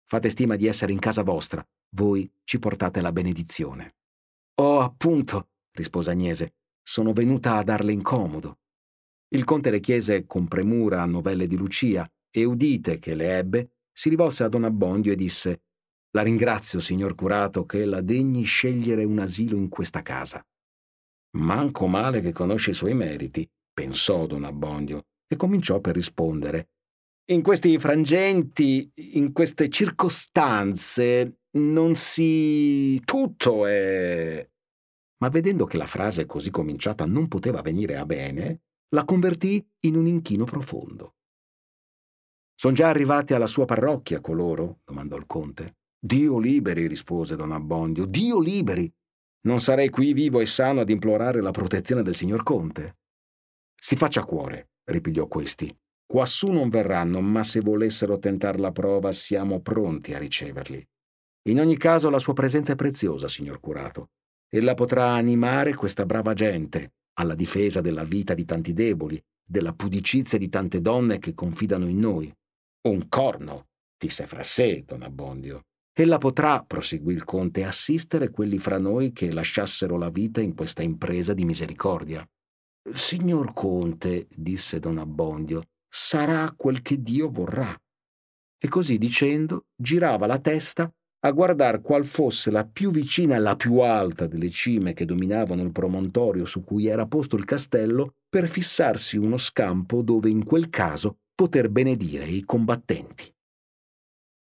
[0.06, 3.96] Fate stima di essere in casa vostra, voi ci portate la benedizione.
[4.56, 6.56] Oh, appunto, rispose Agnese,
[6.90, 8.62] sono venuta a darle incomodo.
[9.36, 14.10] Il conte le chiese con premura novelle di Lucia e udite che le ebbe, si
[14.10, 15.62] rivolse a don Abbondio e disse
[16.16, 20.44] La ringrazio, signor curato, che la degni scegliere un asilo in questa casa.
[21.38, 26.70] Manco male che conosce i suoi meriti, pensò don Abbondio, e cominciò per rispondere.
[27.30, 33.00] In questi frangenti, in queste circostanze, non si...
[33.06, 34.44] tutto è
[35.20, 39.96] ma vedendo che la frase così cominciata non poteva venire a bene, la convertì in
[39.96, 41.16] un inchino profondo.
[42.56, 44.80] Sono già arrivati alla sua parrocchia coloro?
[44.84, 45.78] domandò il conte.
[45.98, 48.92] Dio liberi, rispose don Abbondio, Dio liberi.
[49.42, 52.98] Non sarei qui vivo e sano ad implorare la protezione del signor conte.
[53.76, 55.74] Si faccia cuore, ripigliò questi.
[56.06, 60.86] Quassù non verranno, ma se volessero tentar la prova siamo pronti a riceverli.
[61.50, 64.10] In ogni caso la sua presenza è preziosa, signor curato.
[64.52, 70.38] Ella potrà animare questa brava gente alla difesa della vita di tanti deboli, della pudicizia
[70.38, 72.34] di tante donne che confidano in noi.
[72.88, 75.66] Un corno, disse fra sé don Abbondio.
[75.94, 80.82] Ella potrà, proseguì il conte, assistere quelli fra noi che lasciassero la vita in questa
[80.82, 82.26] impresa di misericordia.
[82.94, 87.78] Signor conte, disse don Abbondio, sarà quel che Dio vorrà.
[88.58, 93.56] E così dicendo, girava la testa a guardar qual fosse la più vicina e la
[93.56, 98.48] più alta delle cime che dominavano il promontorio su cui era posto il castello per
[98.48, 103.30] fissarsi uno scampo dove in quel caso poter benedire i combattenti.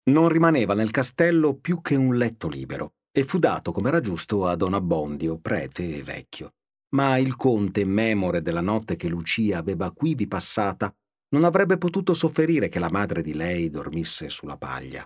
[0.04, 4.46] Non rimaneva nel castello più che un letto libero e fu dato come era giusto
[4.46, 6.54] a Don Abbondio, prete e vecchio.
[6.94, 10.94] Ma il conte, memore della notte che Lucia aveva quivi passata,
[11.30, 15.04] non avrebbe potuto sofferire che la madre di lei dormisse sulla paglia.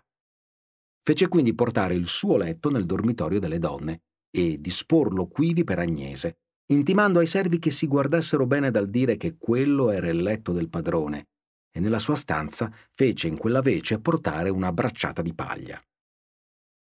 [1.06, 6.38] Fece quindi portare il suo letto nel dormitorio delle donne e disporlo quivi per Agnese,
[6.72, 10.68] intimando ai servi che si guardassero bene dal dire che quello era il letto del
[10.68, 11.28] padrone,
[11.70, 15.80] e nella sua stanza fece in quella vece portare una bracciata di paglia.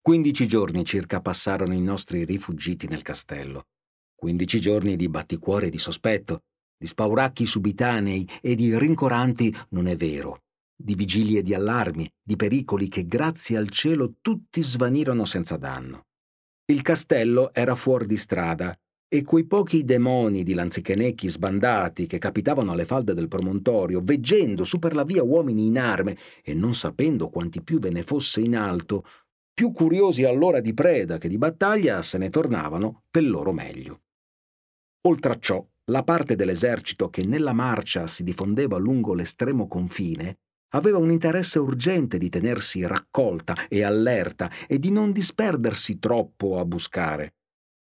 [0.02, 3.68] Quindici giorni circa passarono i nostri rifuggiti nel castello.
[4.16, 6.42] Quindici giorni di batticuore e di sospetto,
[6.78, 10.42] di spauracchi subitanei e di rincoranti non è vero,
[10.82, 16.06] di vigilie di allarmi, di pericoli che grazie al cielo tutti svanirono senza danno.
[16.72, 18.74] Il castello era fuori di strada
[19.10, 24.80] e quei pochi demoni di lanzichenecchi sbandati che capitavano alle falde del promontorio, veggendo su
[24.80, 28.56] per la via uomini in arme e non sapendo quanti più ve ne fosse in
[28.56, 29.04] alto,
[29.54, 34.04] più curiosi allora di preda che di battaglia, se ne tornavano per loro meglio.
[35.08, 40.38] Oltre a ciò, la parte dell'esercito che nella marcia si diffondeva lungo l'estremo confine
[40.70, 46.66] aveva un interesse urgente di tenersi raccolta e allerta e di non disperdersi troppo a
[46.66, 47.36] buscare.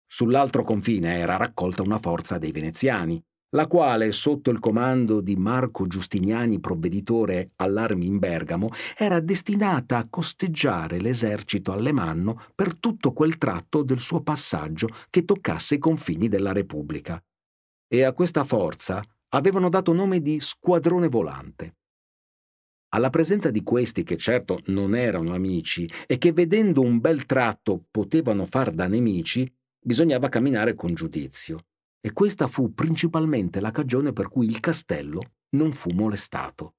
[0.05, 5.87] Sull'altro confine era raccolta una forza dei veneziani, la quale, sotto il comando di Marco
[5.87, 13.81] Giustiniani, provveditore all'armi in Bergamo, era destinata a costeggiare l'esercito alemanno per tutto quel tratto
[13.81, 17.19] del suo passaggio che toccasse i confini della Repubblica.
[17.87, 21.78] E a questa forza avevano dato nome di squadrone volante.
[22.89, 27.85] Alla presenza di questi, che certo non erano amici e che vedendo un bel tratto
[27.91, 31.65] potevano far da nemici, bisognava camminare con giudizio
[32.01, 36.75] e questa fu principalmente la cagione per cui il castello non fu molestato.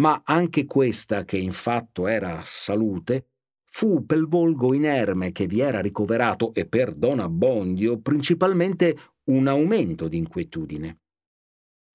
[0.00, 3.30] Ma anche questa, che in fatto era salute,
[3.64, 10.06] fu pel volgo inerme che vi era ricoverato e per Don Abbondio principalmente un aumento
[10.06, 11.00] di inquietudine.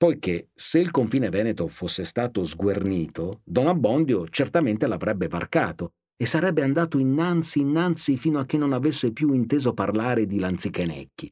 [0.03, 6.61] Poiché se il confine veneto fosse stato sguernito, Don Abbondio certamente l'avrebbe varcato e sarebbe
[6.61, 11.31] andato innanzi innanzi fino a che non avesse più inteso parlare di lanzichenecchi.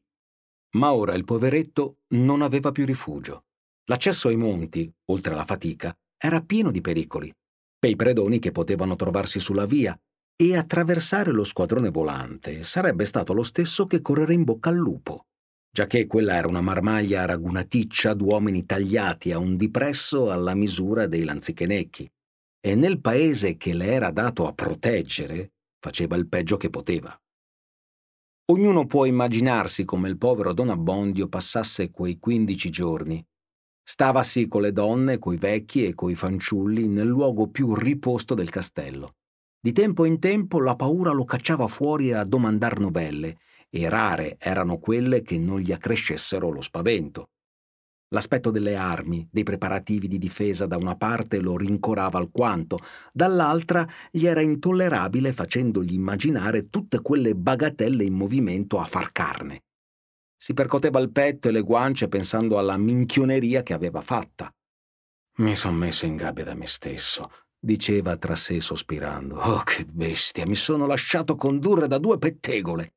[0.78, 3.44] Ma ora il poveretto non aveva più rifugio.
[3.90, 7.30] L'accesso ai monti, oltre alla fatica, era pieno di pericoli,
[7.78, 9.94] pei predoni che potevano trovarsi sulla via,
[10.34, 15.26] e attraversare lo squadrone volante sarebbe stato lo stesso che correre in bocca al lupo,
[15.74, 22.06] giacché quella era una marmaglia ragunaticcia d'uomini tagliati a un dipresso alla misura dei lanzichenecchi,
[22.60, 27.18] e nel paese che le era dato a proteggere faceva il peggio che poteva.
[28.50, 33.24] Ognuno può immaginarsi come il povero Don Abbondio passasse quei quindici giorni.
[33.82, 39.14] Stavasi con le donne, coi vecchi e coi fanciulli nel luogo più riposto del castello.
[39.58, 43.38] Di tempo in tempo la paura lo cacciava fuori a domandar novelle,
[43.74, 47.30] e rare erano quelle che non gli accrescessero lo spavento.
[48.12, 52.78] L'aspetto delle armi, dei preparativi di difesa da una parte lo rincorava alquanto,
[53.10, 59.62] dall'altra gli era intollerabile facendogli immaginare tutte quelle bagatelle in movimento a far carne.
[60.36, 64.52] Si percoteva il petto e le guance pensando alla minchioneria che aveva fatta.
[65.36, 69.36] Mi son messo in gabbia da me stesso, diceva tra sé sospirando.
[69.36, 72.92] Oh, che bestia, mi sono lasciato condurre da due pettegole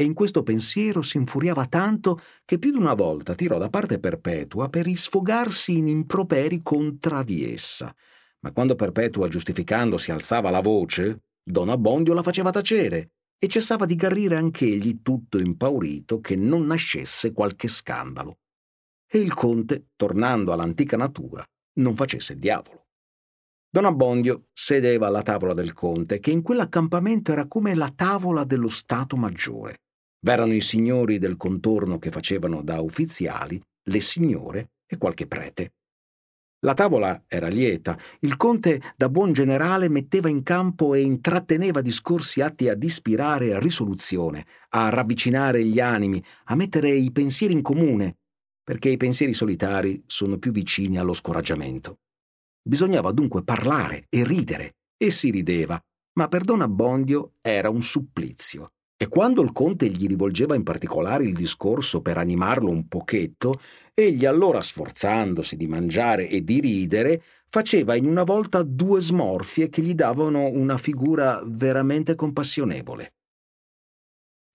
[0.00, 3.98] e in questo pensiero si infuriava tanto che più di una volta tirò da parte
[3.98, 7.94] Perpetua per isfogarsi in improperi contra di essa.
[8.38, 13.94] Ma quando Perpetua, giustificandosi, alzava la voce, Don Abbondio la faceva tacere e cessava di
[13.94, 18.38] garrire anch'egli tutto impaurito che non nascesse qualche scandalo.
[19.06, 22.86] E il conte, tornando all'antica natura, non facesse il diavolo.
[23.68, 28.70] Don Abbondio sedeva alla tavola del conte, che in quell'accampamento era come la tavola dello
[28.70, 29.76] Stato Maggiore.
[30.22, 35.72] V'erano i signori del contorno che facevano da ufficiali, le signore e qualche prete.
[36.62, 42.42] La tavola era lieta, il conte da buon generale metteva in campo e intratteneva discorsi
[42.42, 48.18] atti ad ispirare risoluzione, a ravvicinare gli animi, a mettere i pensieri in comune,
[48.62, 52.00] perché i pensieri solitari sono più vicini allo scoraggiamento.
[52.62, 55.82] Bisognava dunque parlare e ridere, e si rideva,
[56.18, 58.72] ma per Don Abbondio era un supplizio.
[59.02, 63.58] E quando il conte gli rivolgeva in particolare il discorso per animarlo un pochetto,
[63.94, 69.80] egli allora, sforzandosi di mangiare e di ridere, faceva in una volta due smorfie che
[69.80, 73.14] gli davano una figura veramente compassionevole.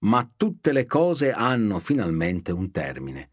[0.06, 3.32] Ma tutte le cose hanno finalmente un termine.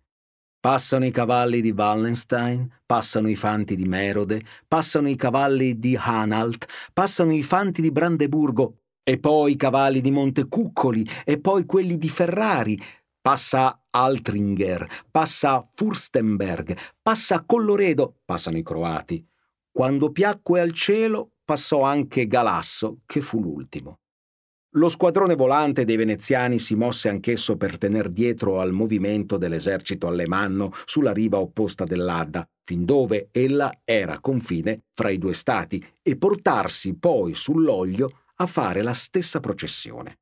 [0.58, 6.66] Passano i cavalli di Wallenstein, passano i fanti di Merode, passano i cavalli di Hanalt,
[6.94, 12.08] passano i fanti di Brandeburgo, e poi i cavalli di Montecuccoli, e poi quelli di
[12.08, 12.80] Ferrari.
[13.20, 19.24] Passa Altringer, passa Furstenberg, passa Colloredo, passano i croati.
[19.70, 23.98] Quando piacque al cielo, passò anche Galasso, che fu l'ultimo.
[24.76, 30.70] Lo squadrone volante dei veneziani si mosse anch'esso per tener dietro al movimento dell'esercito alemanno
[30.86, 36.96] sulla riva opposta dell'Adda, fin dove ella era confine fra i due stati, e portarsi
[36.96, 40.18] poi sull'Oglio a fare la stessa processione.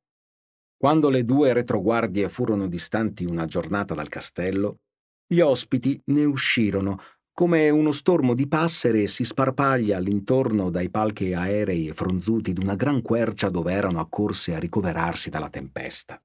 [0.76, 4.78] Quando le due retroguardie furono distanti una giornata dal castello,
[5.26, 7.00] gli ospiti ne uscirono
[7.32, 13.00] come uno stormo di passere si sparpaglia all'intorno dai palchi aerei e fronzuti d'una gran
[13.00, 16.20] quercia dove erano accorse a ricoverarsi dalla tempesta.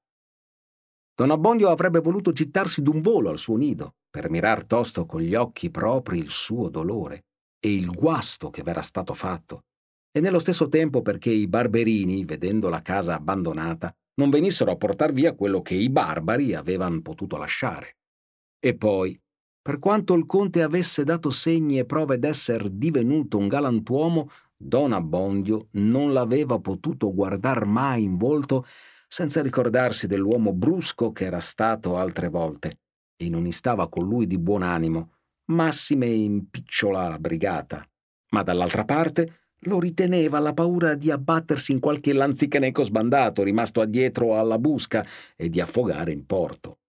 [1.15, 5.35] Don Abbondio avrebbe voluto gittarsi d'un volo al suo nido per mirar tosto con gli
[5.35, 7.27] occhi propri il suo dolore
[7.59, 9.63] e il guasto che v'era stato fatto,
[10.15, 15.11] e nello stesso tempo perché i barberini, vedendo la casa abbandonata, non venissero a portar
[15.11, 17.97] via quello che i barbari avevano potuto lasciare.
[18.57, 19.19] E poi,
[19.61, 25.67] per quanto il conte avesse dato segni e prove d'esser divenuto un galantuomo, Don Abbondio
[25.71, 28.65] non l'aveva potuto guardar mai in volto
[29.09, 32.79] senza ricordarsi dell'uomo brusco che era stato altre volte,
[33.17, 35.15] e non stava con lui di buon animo,
[35.51, 37.85] massime in picciola brigata.
[38.29, 44.37] Ma dall'altra parte lo riteneva la paura di abbattersi in qualche lanzicheneco sbandato rimasto addietro
[44.37, 45.05] alla busca
[45.35, 46.79] e di affogare in porto.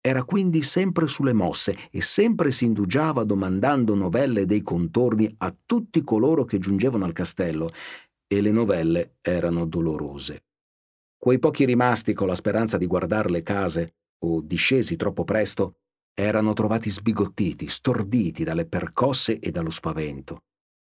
[0.00, 6.02] Era quindi sempre sulle mosse e sempre si indugiava domandando novelle dei contorni a tutti
[6.02, 7.70] coloro che giungevano al castello,
[8.26, 10.44] e le novelle erano dolorose.
[11.16, 13.94] Quei pochi rimasti con la speranza di guardare le case,
[14.24, 15.76] o discesi troppo presto,
[16.12, 20.42] erano trovati sbigottiti, storditi dalle percosse e dallo spavento.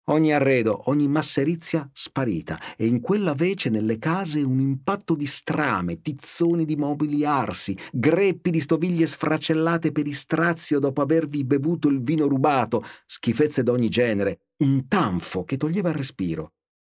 [0.08, 6.02] Ogni arredo, ogni masserizia sparita e in quella vece nelle case un impatto di strame,
[6.02, 12.26] tizzoni di mobili arsi, greppi di stoviglie sfracellate per istrazio dopo avervi bevuto il vino
[12.26, 16.52] rubato, schifezze d'ogni genere, un tanfo che toglieva il respiro.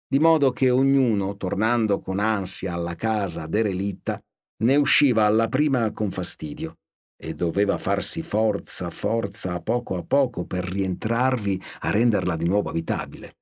[0.05, 4.21] Di modo che ognuno, tornando con ansia alla casa derelitta,
[4.63, 6.79] ne usciva alla prima con fastidio
[7.19, 12.69] e doveva farsi forza, forza a poco a poco per rientrarvi a renderla di nuovo
[12.69, 13.37] abitabile.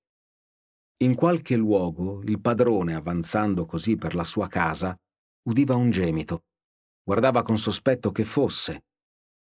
[1.04, 4.98] In qualche luogo il padrone, avanzando così per la sua casa,
[5.50, 6.46] udiva un gemito.
[7.04, 8.86] Guardava con sospetto che fosse.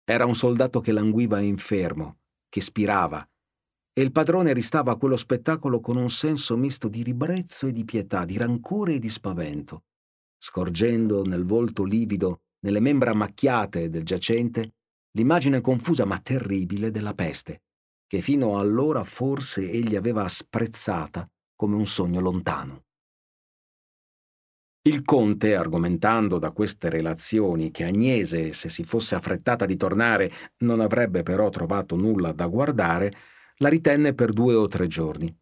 [0.06, 3.28] Era un soldato che languiva infermo, che spirava,
[3.96, 7.84] e il padrone ristava a quello spettacolo con un senso misto di ribrezzo e di
[7.84, 9.84] pietà, di rancore e di spavento,
[10.38, 14.76] scorgendo nel volto livido nelle membra macchiate del giacente,
[15.12, 17.64] l'immagine confusa ma terribile della peste,
[18.08, 22.86] che fino allora forse egli aveva sprezzata come un sogno lontano.
[24.86, 30.82] Il conte, argomentando da queste relazioni che Agnese, se si fosse affrettata di tornare, non
[30.82, 33.14] avrebbe però trovato nulla da guardare,
[33.58, 35.34] la ritenne per due o tre giorni.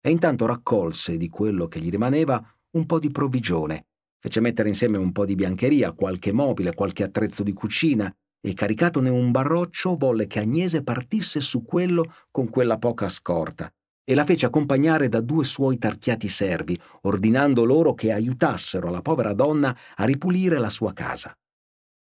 [0.00, 2.42] E intanto raccolse di quello che gli rimaneva
[2.72, 3.86] un po' di provvigione
[4.26, 9.08] Fece mettere insieme un po' di biancheria, qualche mobile, qualche attrezzo di cucina e caricatone
[9.08, 13.72] un barroccio volle che Agnese partisse su quello con quella poca scorta
[14.04, 19.32] e la fece accompagnare da due suoi tarchiati servi, ordinando loro che aiutassero la povera
[19.32, 21.32] donna a ripulire la sua casa.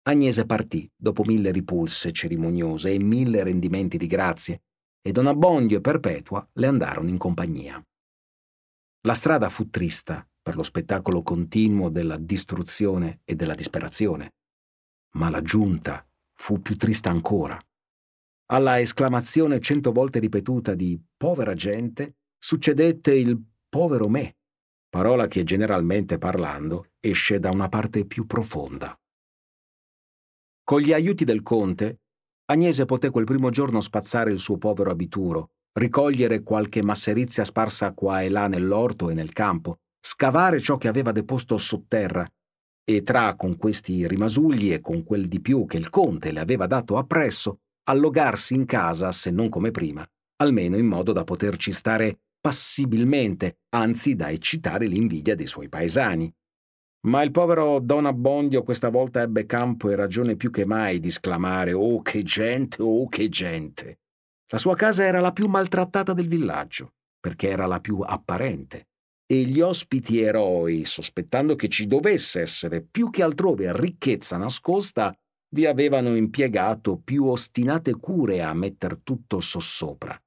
[0.02, 4.60] Agnese partì dopo mille ripulse cerimoniose e mille rendimenti di grazie,
[5.00, 7.82] e Don Abbondio e Perpetua le andarono in compagnia.
[9.06, 14.32] La strada fu trista per lo spettacolo continuo della distruzione e della disperazione.
[15.14, 17.56] Ma la giunta fu più trista ancora.
[18.46, 24.38] Alla esclamazione cento volte ripetuta di povera gente succedette il povero me,
[24.88, 28.98] parola che generalmente parlando esce da una parte più profonda.
[30.64, 32.00] Con gli aiuti del conte,
[32.46, 38.22] Agnese poté quel primo giorno spazzare il suo povero abituro, ricogliere qualche masserizia sparsa qua
[38.22, 42.26] e là nell'orto e nel campo, scavare ciò che aveva deposto sotterra
[42.84, 46.66] e tra con questi rimasugli e con quel di più che il conte le aveva
[46.66, 50.04] dato appresso, allogarsi in casa, se non come prima,
[50.36, 56.32] almeno in modo da poterci stare passibilmente, anzi da eccitare l'invidia dei suoi paesani.
[57.06, 61.10] Ma il povero Don Abbondio questa volta ebbe campo e ragione più che mai di
[61.10, 64.00] sclamare Oh che gente, oh che gente.
[64.48, 68.88] La sua casa era la più maltrattata del villaggio, perché era la più apparente
[69.32, 75.16] e gli ospiti eroi, sospettando che ci dovesse essere più che altrove ricchezza nascosta,
[75.50, 80.20] vi avevano impiegato più ostinate cure a metter tutto sossopra.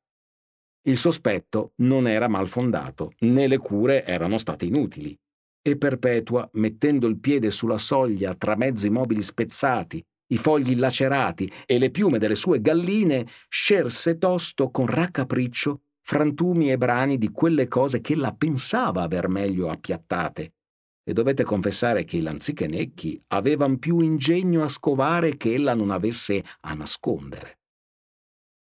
[0.84, 5.14] Il sospetto non era mal fondato, né le cure erano state inutili.
[5.62, 11.52] E Perpetua, mettendo il piede sulla soglia tra mezzo i mobili spezzati, i fogli lacerati
[11.66, 17.68] e le piume delle sue galline, scerse tosto con raccapriccio frantumi e brani di quelle
[17.68, 20.54] cose che ella pensava aver meglio appiattate.
[21.06, 26.44] E dovete confessare che i lanzichenecchi avevano più ingegno a scovare che ella non avesse
[26.62, 27.60] a nascondere.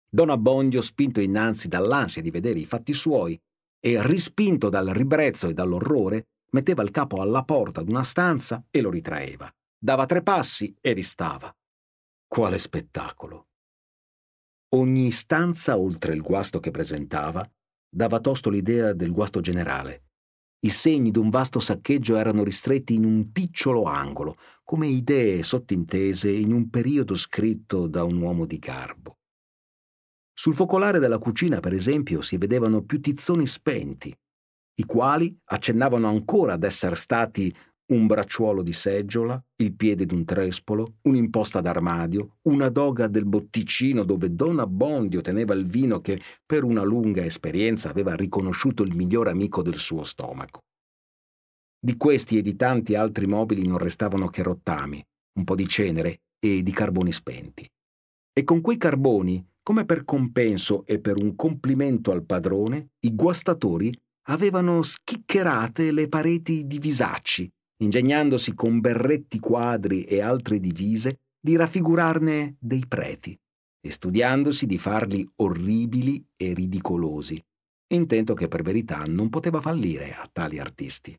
[0.09, 3.39] Don Abbondio, spinto innanzi dall'ansia di vedere i fatti suoi
[3.79, 8.89] e rispinto dal ribrezzo e dall'orrore, metteva il capo alla porta d'una stanza e lo
[8.89, 9.49] ritraeva.
[9.77, 11.51] Dava tre passi e ristava.
[12.27, 13.50] Quale spettacolo!
[14.73, 17.45] Ogni stanza, oltre il guasto che presentava,
[17.93, 20.05] dava tosto l'idea del guasto generale.
[20.63, 26.53] I segni d'un vasto saccheggio erano ristretti in un piccolo angolo, come idee sottintese in
[26.53, 29.17] un periodo scritto da un uomo di garbo.
[30.31, 34.17] Sul focolare della cucina, per esempio, si vedevano più tizzoni spenti,
[34.75, 37.53] i quali accennavano ancora ad essere stati
[37.91, 44.33] un bracciuolo di seggiola, il piede d'un trespolo, un'imposta d'armadio, una doga del botticino dove
[44.33, 49.61] Don Abbondio teneva il vino che per una lunga esperienza aveva riconosciuto il miglior amico
[49.61, 50.61] del suo stomaco.
[51.83, 55.03] Di questi e di tanti altri mobili non restavano che rottami,
[55.37, 57.67] un po' di cenere e di carboni spenti.
[58.33, 63.93] E con quei carboni, come per compenso e per un complimento al padrone, i guastatori
[64.27, 67.51] avevano schiccherate le pareti di visacci
[67.81, 73.37] ingegnandosi con berretti quadri e altre divise di raffigurarne dei preti
[73.83, 77.43] e studiandosi di farli orribili e ridicolosi,
[77.93, 81.17] intento che per verità non poteva fallire a tali artisti.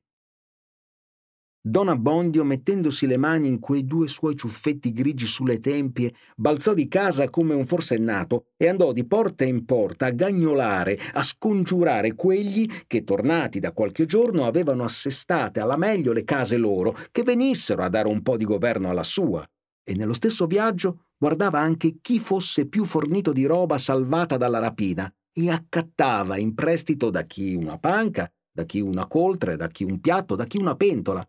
[1.65, 6.89] Don Abbondio, mettendosi le mani in quei due suoi ciuffetti grigi sulle tempie, balzò di
[6.89, 12.69] casa come un forsennato e andò di porta in porta a gagnolare, a scongiurare quegli
[12.89, 17.89] che, tornati da qualche giorno, avevano assestate alla meglio le case loro, che venissero a
[17.89, 19.49] dare un po' di governo alla sua.
[19.85, 25.09] E nello stesso viaggio guardava anche chi fosse più fornito di roba salvata dalla rapina
[25.33, 30.01] e accattava in prestito da chi una panca, da chi una coltre, da chi un
[30.01, 31.25] piatto, da chi una pentola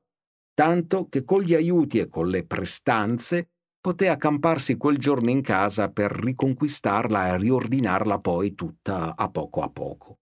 [0.53, 3.49] tanto che con gli aiuti e con le prestanze
[3.79, 9.69] poté accamparsi quel giorno in casa per riconquistarla e riordinarla poi tutta a poco a
[9.69, 10.19] poco.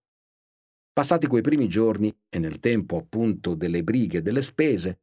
[0.92, 5.00] Passati quei primi giorni, e nel tempo appunto delle brighe e delle spese,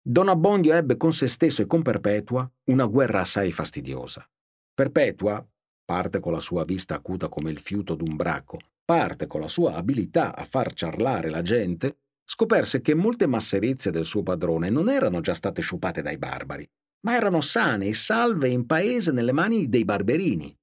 [0.00, 4.24] Don Abbondio ebbe con se stesso e con Perpetua una guerra assai fastidiosa.
[4.72, 5.44] Perpetua,
[5.84, 9.74] parte con la sua vista acuta come il fiuto d'un braco, parte con la sua
[9.74, 15.20] abilità a far ciarlare la gente, scoperse che molte masserizie del suo padrone non erano
[15.20, 16.68] già state sciupate dai barbari,
[17.06, 20.54] ma erano sane e salve in paese nelle mani dei barberini.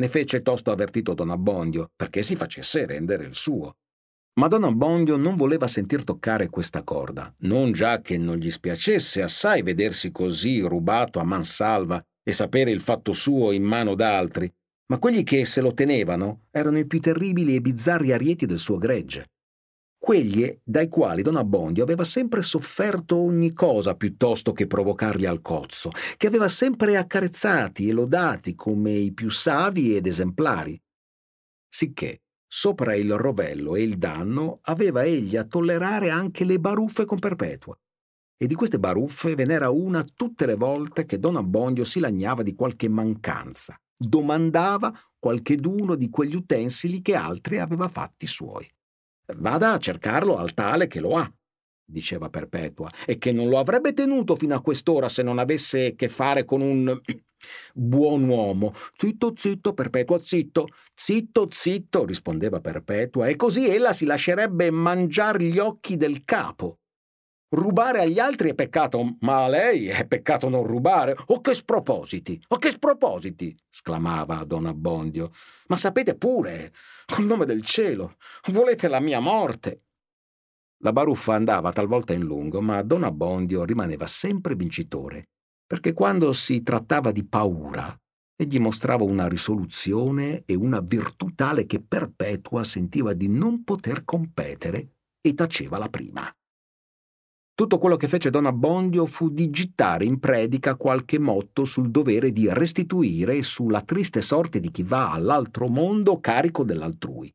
[0.00, 3.76] Ne fece tosto avvertito Don Abbondio perché si facesse rendere il suo.
[4.38, 9.22] Ma Don Abbondio non voleva sentir toccare questa corda, non già che non gli spiacesse
[9.22, 14.52] assai vedersi così rubato a mansalva e sapere il fatto suo in mano d'altri,
[14.88, 18.76] ma quelli che se lo tenevano erano i più terribili e bizzarri arieti del suo
[18.76, 19.30] gregge
[19.98, 25.90] quegli dai quali Don Abbondio aveva sempre sofferto ogni cosa piuttosto che provocarli al cozzo,
[26.16, 30.80] che aveva sempre accarezzati e lodati come i più savi ed esemplari.
[31.68, 37.18] Sicché, sopra il rovello e il danno, aveva egli a tollerare anche le baruffe con
[37.18, 37.78] perpetua.
[38.40, 42.44] E di queste baruffe ve n'era una tutte le volte che Don Abbondio si lagnava
[42.44, 48.66] di qualche mancanza, domandava qualcheduno di quegli utensili che altri aveva fatti suoi.
[49.36, 51.30] Vada a cercarlo al tale che lo ha,
[51.84, 56.08] diceva Perpetua, e che non lo avrebbe tenuto fino a quest'ora se non avesse che
[56.08, 56.98] fare con un
[57.74, 58.72] buon uomo.
[58.94, 60.68] Zitto, zitto, Perpetua, zitto.
[60.94, 66.78] Zitto, zitto, rispondeva Perpetua, e così ella si lascerebbe mangiar gli occhi del capo.
[67.50, 71.16] Rubare agli altri è peccato, ma a lei è peccato non rubare.
[71.26, 72.38] Oh, che spropositi!
[72.48, 73.56] Oh, che spropositi!
[73.70, 75.30] sclamava Don Abbondio.
[75.68, 76.72] Ma sapete pure,
[77.10, 78.16] col nome del cielo,
[78.48, 79.84] volete la mia morte?
[80.82, 85.30] La baruffa andava talvolta in lungo, ma Don Abbondio rimaneva sempre vincitore,
[85.66, 87.96] perché quando si trattava di paura,
[88.36, 94.92] egli mostrava una risoluzione e una virtù tale che Perpetua sentiva di non poter competere
[95.20, 96.32] e taceva la prima.
[97.58, 102.30] Tutto quello che fece Don Abbondio fu di gittare in predica qualche motto sul dovere
[102.30, 107.34] di restituire e sulla triste sorte di chi va all'altro mondo carico dell'altrui.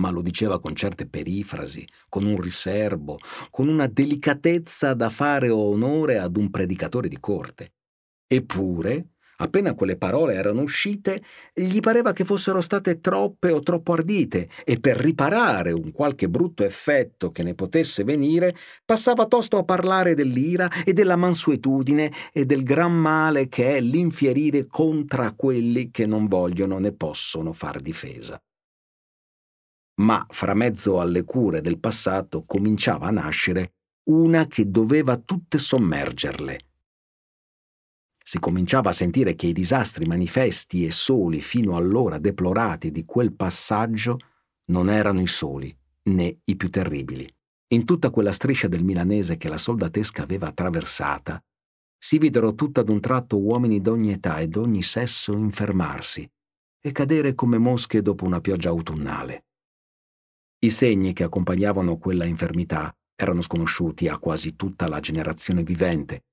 [0.00, 3.16] Ma lo diceva con certe perifrasi, con un riserbo,
[3.48, 7.72] con una delicatezza da fare onore ad un predicatore di corte.
[8.26, 11.22] Eppure, Appena quelle parole erano uscite,
[11.52, 16.64] gli pareva che fossero state troppe o troppo ardite e per riparare un qualche brutto
[16.64, 18.54] effetto che ne potesse venire,
[18.84, 24.66] passava tosto a parlare dell'ira e della mansuetudine e del gran male che è l'infierire
[24.66, 28.40] contra quelli che non vogliono né possono far difesa.
[29.96, 33.74] Ma fra mezzo alle cure del passato cominciava a nascere
[34.10, 36.58] una che doveva tutte sommergerle
[38.34, 43.32] si cominciava a sentire che i disastri manifesti e soli fino allora deplorati di quel
[43.32, 44.18] passaggio
[44.72, 45.72] non erano i soli,
[46.08, 47.32] né i più terribili.
[47.68, 51.40] In tutta quella striscia del milanese che la soldatesca aveva attraversata,
[51.96, 56.28] si videro tutta d'un tratto uomini d'ogni età e d'ogni sesso infermarsi
[56.80, 59.44] e cadere come mosche dopo una pioggia autunnale.
[60.58, 66.24] I segni che accompagnavano quella infermità erano sconosciuti a quasi tutta la generazione vivente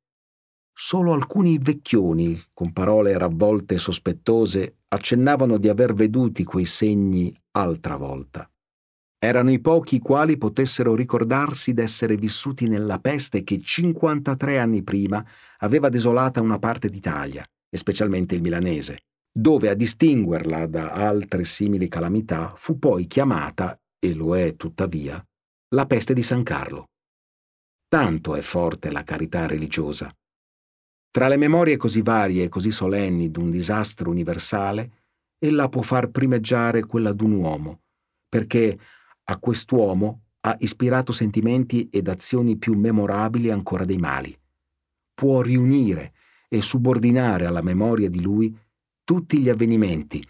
[0.74, 7.96] Solo alcuni vecchioni, con parole ravvolte e sospettose, accennavano di aver veduti quei segni altra
[7.98, 8.50] volta.
[9.24, 15.24] Erano i pochi quali potessero ricordarsi d'essere vissuti nella peste che 53 anni prima
[15.60, 21.88] aveva desolata una parte d'Italia, e specialmente il milanese, dove a distinguerla da altre simili
[21.88, 25.24] calamità fu poi chiamata, e lo è tuttavia,
[25.76, 26.88] la peste di San Carlo.
[27.88, 30.12] Tanto è forte la carità religiosa.
[31.12, 34.92] Tra le memorie così varie e così solenni d'un disastro universale,
[35.40, 37.82] ella può far primeggiare quella d'un uomo,
[38.30, 38.80] perché
[39.26, 44.34] a quest'uomo ha ispirato sentimenti ed azioni più memorabili ancora dei mali.
[45.14, 46.14] Può riunire
[46.48, 48.58] e subordinare alla memoria di lui
[49.04, 50.26] tutti gli avvenimenti,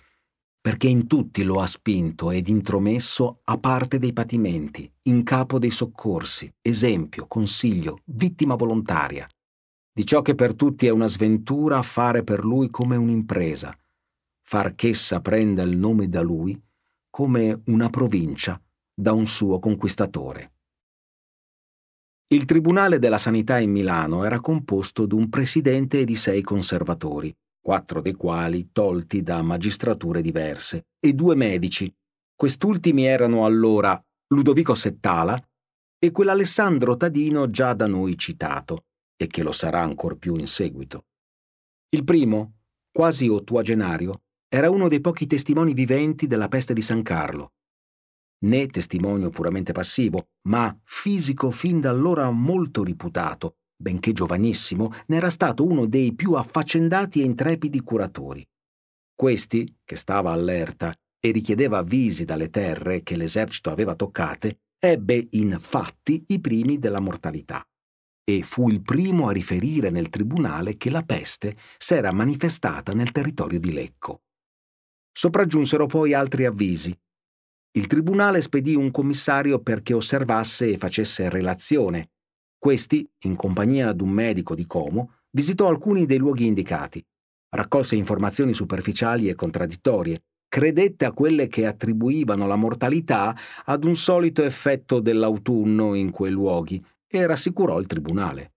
[0.60, 5.72] perché in tutti lo ha spinto ed intromesso a parte dei patimenti, in capo dei
[5.72, 9.28] soccorsi, esempio, consiglio, vittima volontaria,
[9.94, 13.78] di ciò che per tutti è una sventura fare per lui come un'impresa,
[14.42, 16.60] far ch'essa prenda il nome da lui
[17.10, 18.60] come una provincia
[18.94, 20.54] da un suo conquistatore.
[22.32, 27.36] Il Tribunale della Sanità in Milano era composto di un presidente e di sei conservatori,
[27.60, 31.94] quattro dei quali tolti da magistrature diverse, e due medici.
[32.34, 35.38] Quest'ultimi erano allora Ludovico Settala
[36.00, 38.86] e quell'Alessandro Tadino già da noi citato,
[39.24, 41.06] e che lo sarà ancor più in seguito.
[41.90, 42.60] Il primo,
[42.92, 47.54] quasi ottuagenario, era uno dei pochi testimoni viventi della peste di San Carlo
[48.44, 55.30] né testimonio puramente passivo, ma fisico fin da allora molto riputato, benché giovanissimo, ne era
[55.30, 58.46] stato uno dei più affaccendati e intrepidi curatori.
[59.14, 65.58] Questi, che stava allerta e richiedeva avvisi dalle terre che l'esercito aveva toccate, ebbe in
[65.60, 67.64] fatti i primi della mortalità
[68.38, 73.60] e fu il primo a riferire nel tribunale che la peste s'era manifestata nel territorio
[73.60, 74.22] di Lecco.
[75.12, 76.98] Sopraggiunsero poi altri avvisi
[77.74, 82.10] il tribunale spedì un commissario perché osservasse e facesse relazione.
[82.58, 87.02] Questi, in compagnia d'un medico di Como, visitò alcuni dei luoghi indicati,
[87.56, 94.44] raccolse informazioni superficiali e contraddittorie, credette a quelle che attribuivano la mortalità ad un solito
[94.44, 98.54] effetto dell'autunno in quei luoghi e rassicurò il tribunale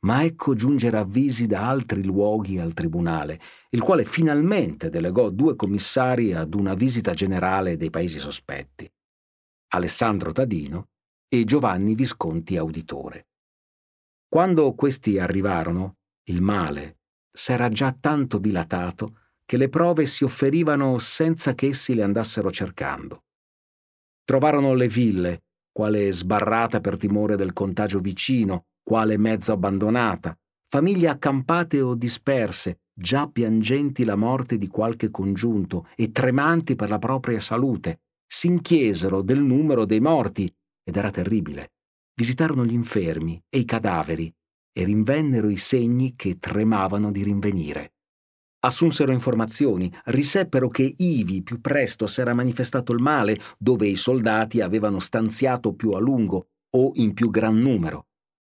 [0.00, 3.40] ma ecco giungere avvisi da altri luoghi al tribunale,
[3.70, 8.90] il quale finalmente delegò due commissari ad una visita generale dei paesi sospetti,
[9.74, 10.88] Alessandro Tadino
[11.28, 13.28] e Giovanni Visconti Auditore.
[14.26, 15.96] Quando questi arrivarono,
[16.28, 17.00] il male
[17.30, 23.24] s'era già tanto dilatato che le prove si offerivano senza che essi le andassero cercando.
[24.24, 25.42] Trovarono le ville,
[25.80, 33.26] quale sbarrata per timore del contagio vicino, quale mezzo abbandonata, famiglie accampate o disperse, già
[33.26, 39.40] piangenti la morte di qualche congiunto e tremanti per la propria salute, si inchiesero del
[39.40, 40.54] numero dei morti,
[40.84, 41.72] ed era terribile.
[42.14, 44.30] Visitarono gli infermi e i cadaveri
[44.72, 47.94] e rinvennero i segni che tremavano di rinvenire.
[48.60, 54.98] Assunsero informazioni, riseppero che ivi più presto s'era manifestato il male, dove i soldati avevano
[54.98, 58.04] stanziato più a lungo o in più gran numero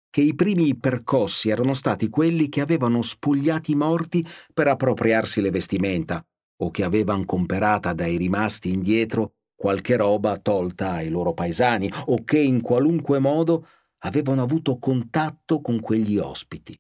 [0.10, 5.52] che i primi percossi erano stati quelli che avevano spogliati i morti per appropriarsi le
[5.52, 6.26] vestimenta
[6.62, 12.40] o che avevano comperata dai rimasti indietro qualche roba tolta ai loro paesani o che
[12.40, 13.68] in qualunque modo
[14.00, 16.78] avevano avuto contatto con quegli ospiti.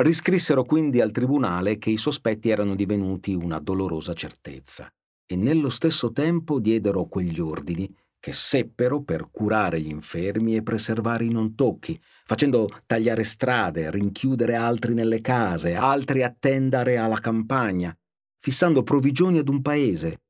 [0.00, 4.88] Riscrissero quindi al tribunale che i sospetti erano divenuti una dolorosa certezza
[5.26, 11.24] e nello stesso tempo diedero quegli ordini che seppero per curare gli infermi e preservare
[11.24, 17.92] i non tocchi, facendo tagliare strade, rinchiudere altri nelle case, altri attendere alla campagna,
[18.38, 20.20] fissando provvigioni ad un paese,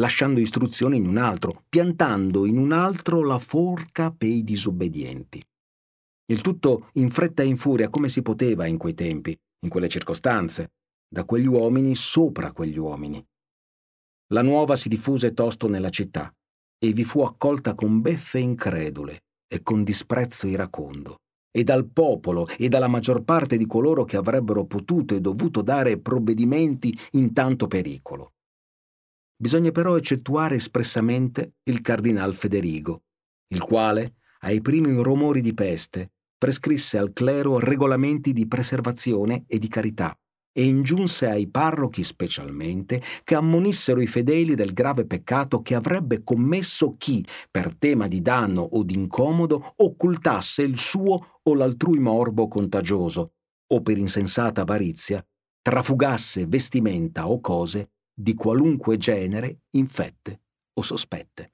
[0.00, 5.40] lasciando istruzioni in un altro, piantando in un altro la forca per i disobbedienti.
[6.30, 9.88] Il tutto in fretta e in furia come si poteva in quei tempi, in quelle
[9.88, 10.74] circostanze,
[11.12, 13.20] da quegli uomini sopra quegli uomini.
[14.32, 16.32] La nuova si diffuse tosto nella città
[16.78, 21.16] e vi fu accolta con beffe incredule e con disprezzo iracondo,
[21.50, 25.98] e dal popolo e dalla maggior parte di coloro che avrebbero potuto e dovuto dare
[25.98, 28.34] provvedimenti in tanto pericolo.
[29.36, 33.02] Bisogna però eccettuare espressamente il cardinal Federigo,
[33.48, 39.68] il quale, ai primi rumori di peste, prescrisse al clero regolamenti di preservazione e di
[39.68, 40.18] carità,
[40.50, 46.94] e ingiunse ai parrochi specialmente che ammonissero i fedeli del grave peccato che avrebbe commesso
[46.96, 53.34] chi, per tema di danno o d'incomodo, occultasse il suo o l'altrui morbo contagioso,
[53.74, 55.22] o per insensata avarizia,
[55.60, 60.40] trafugasse vestimenta o cose di qualunque genere infette
[60.72, 61.52] o sospette.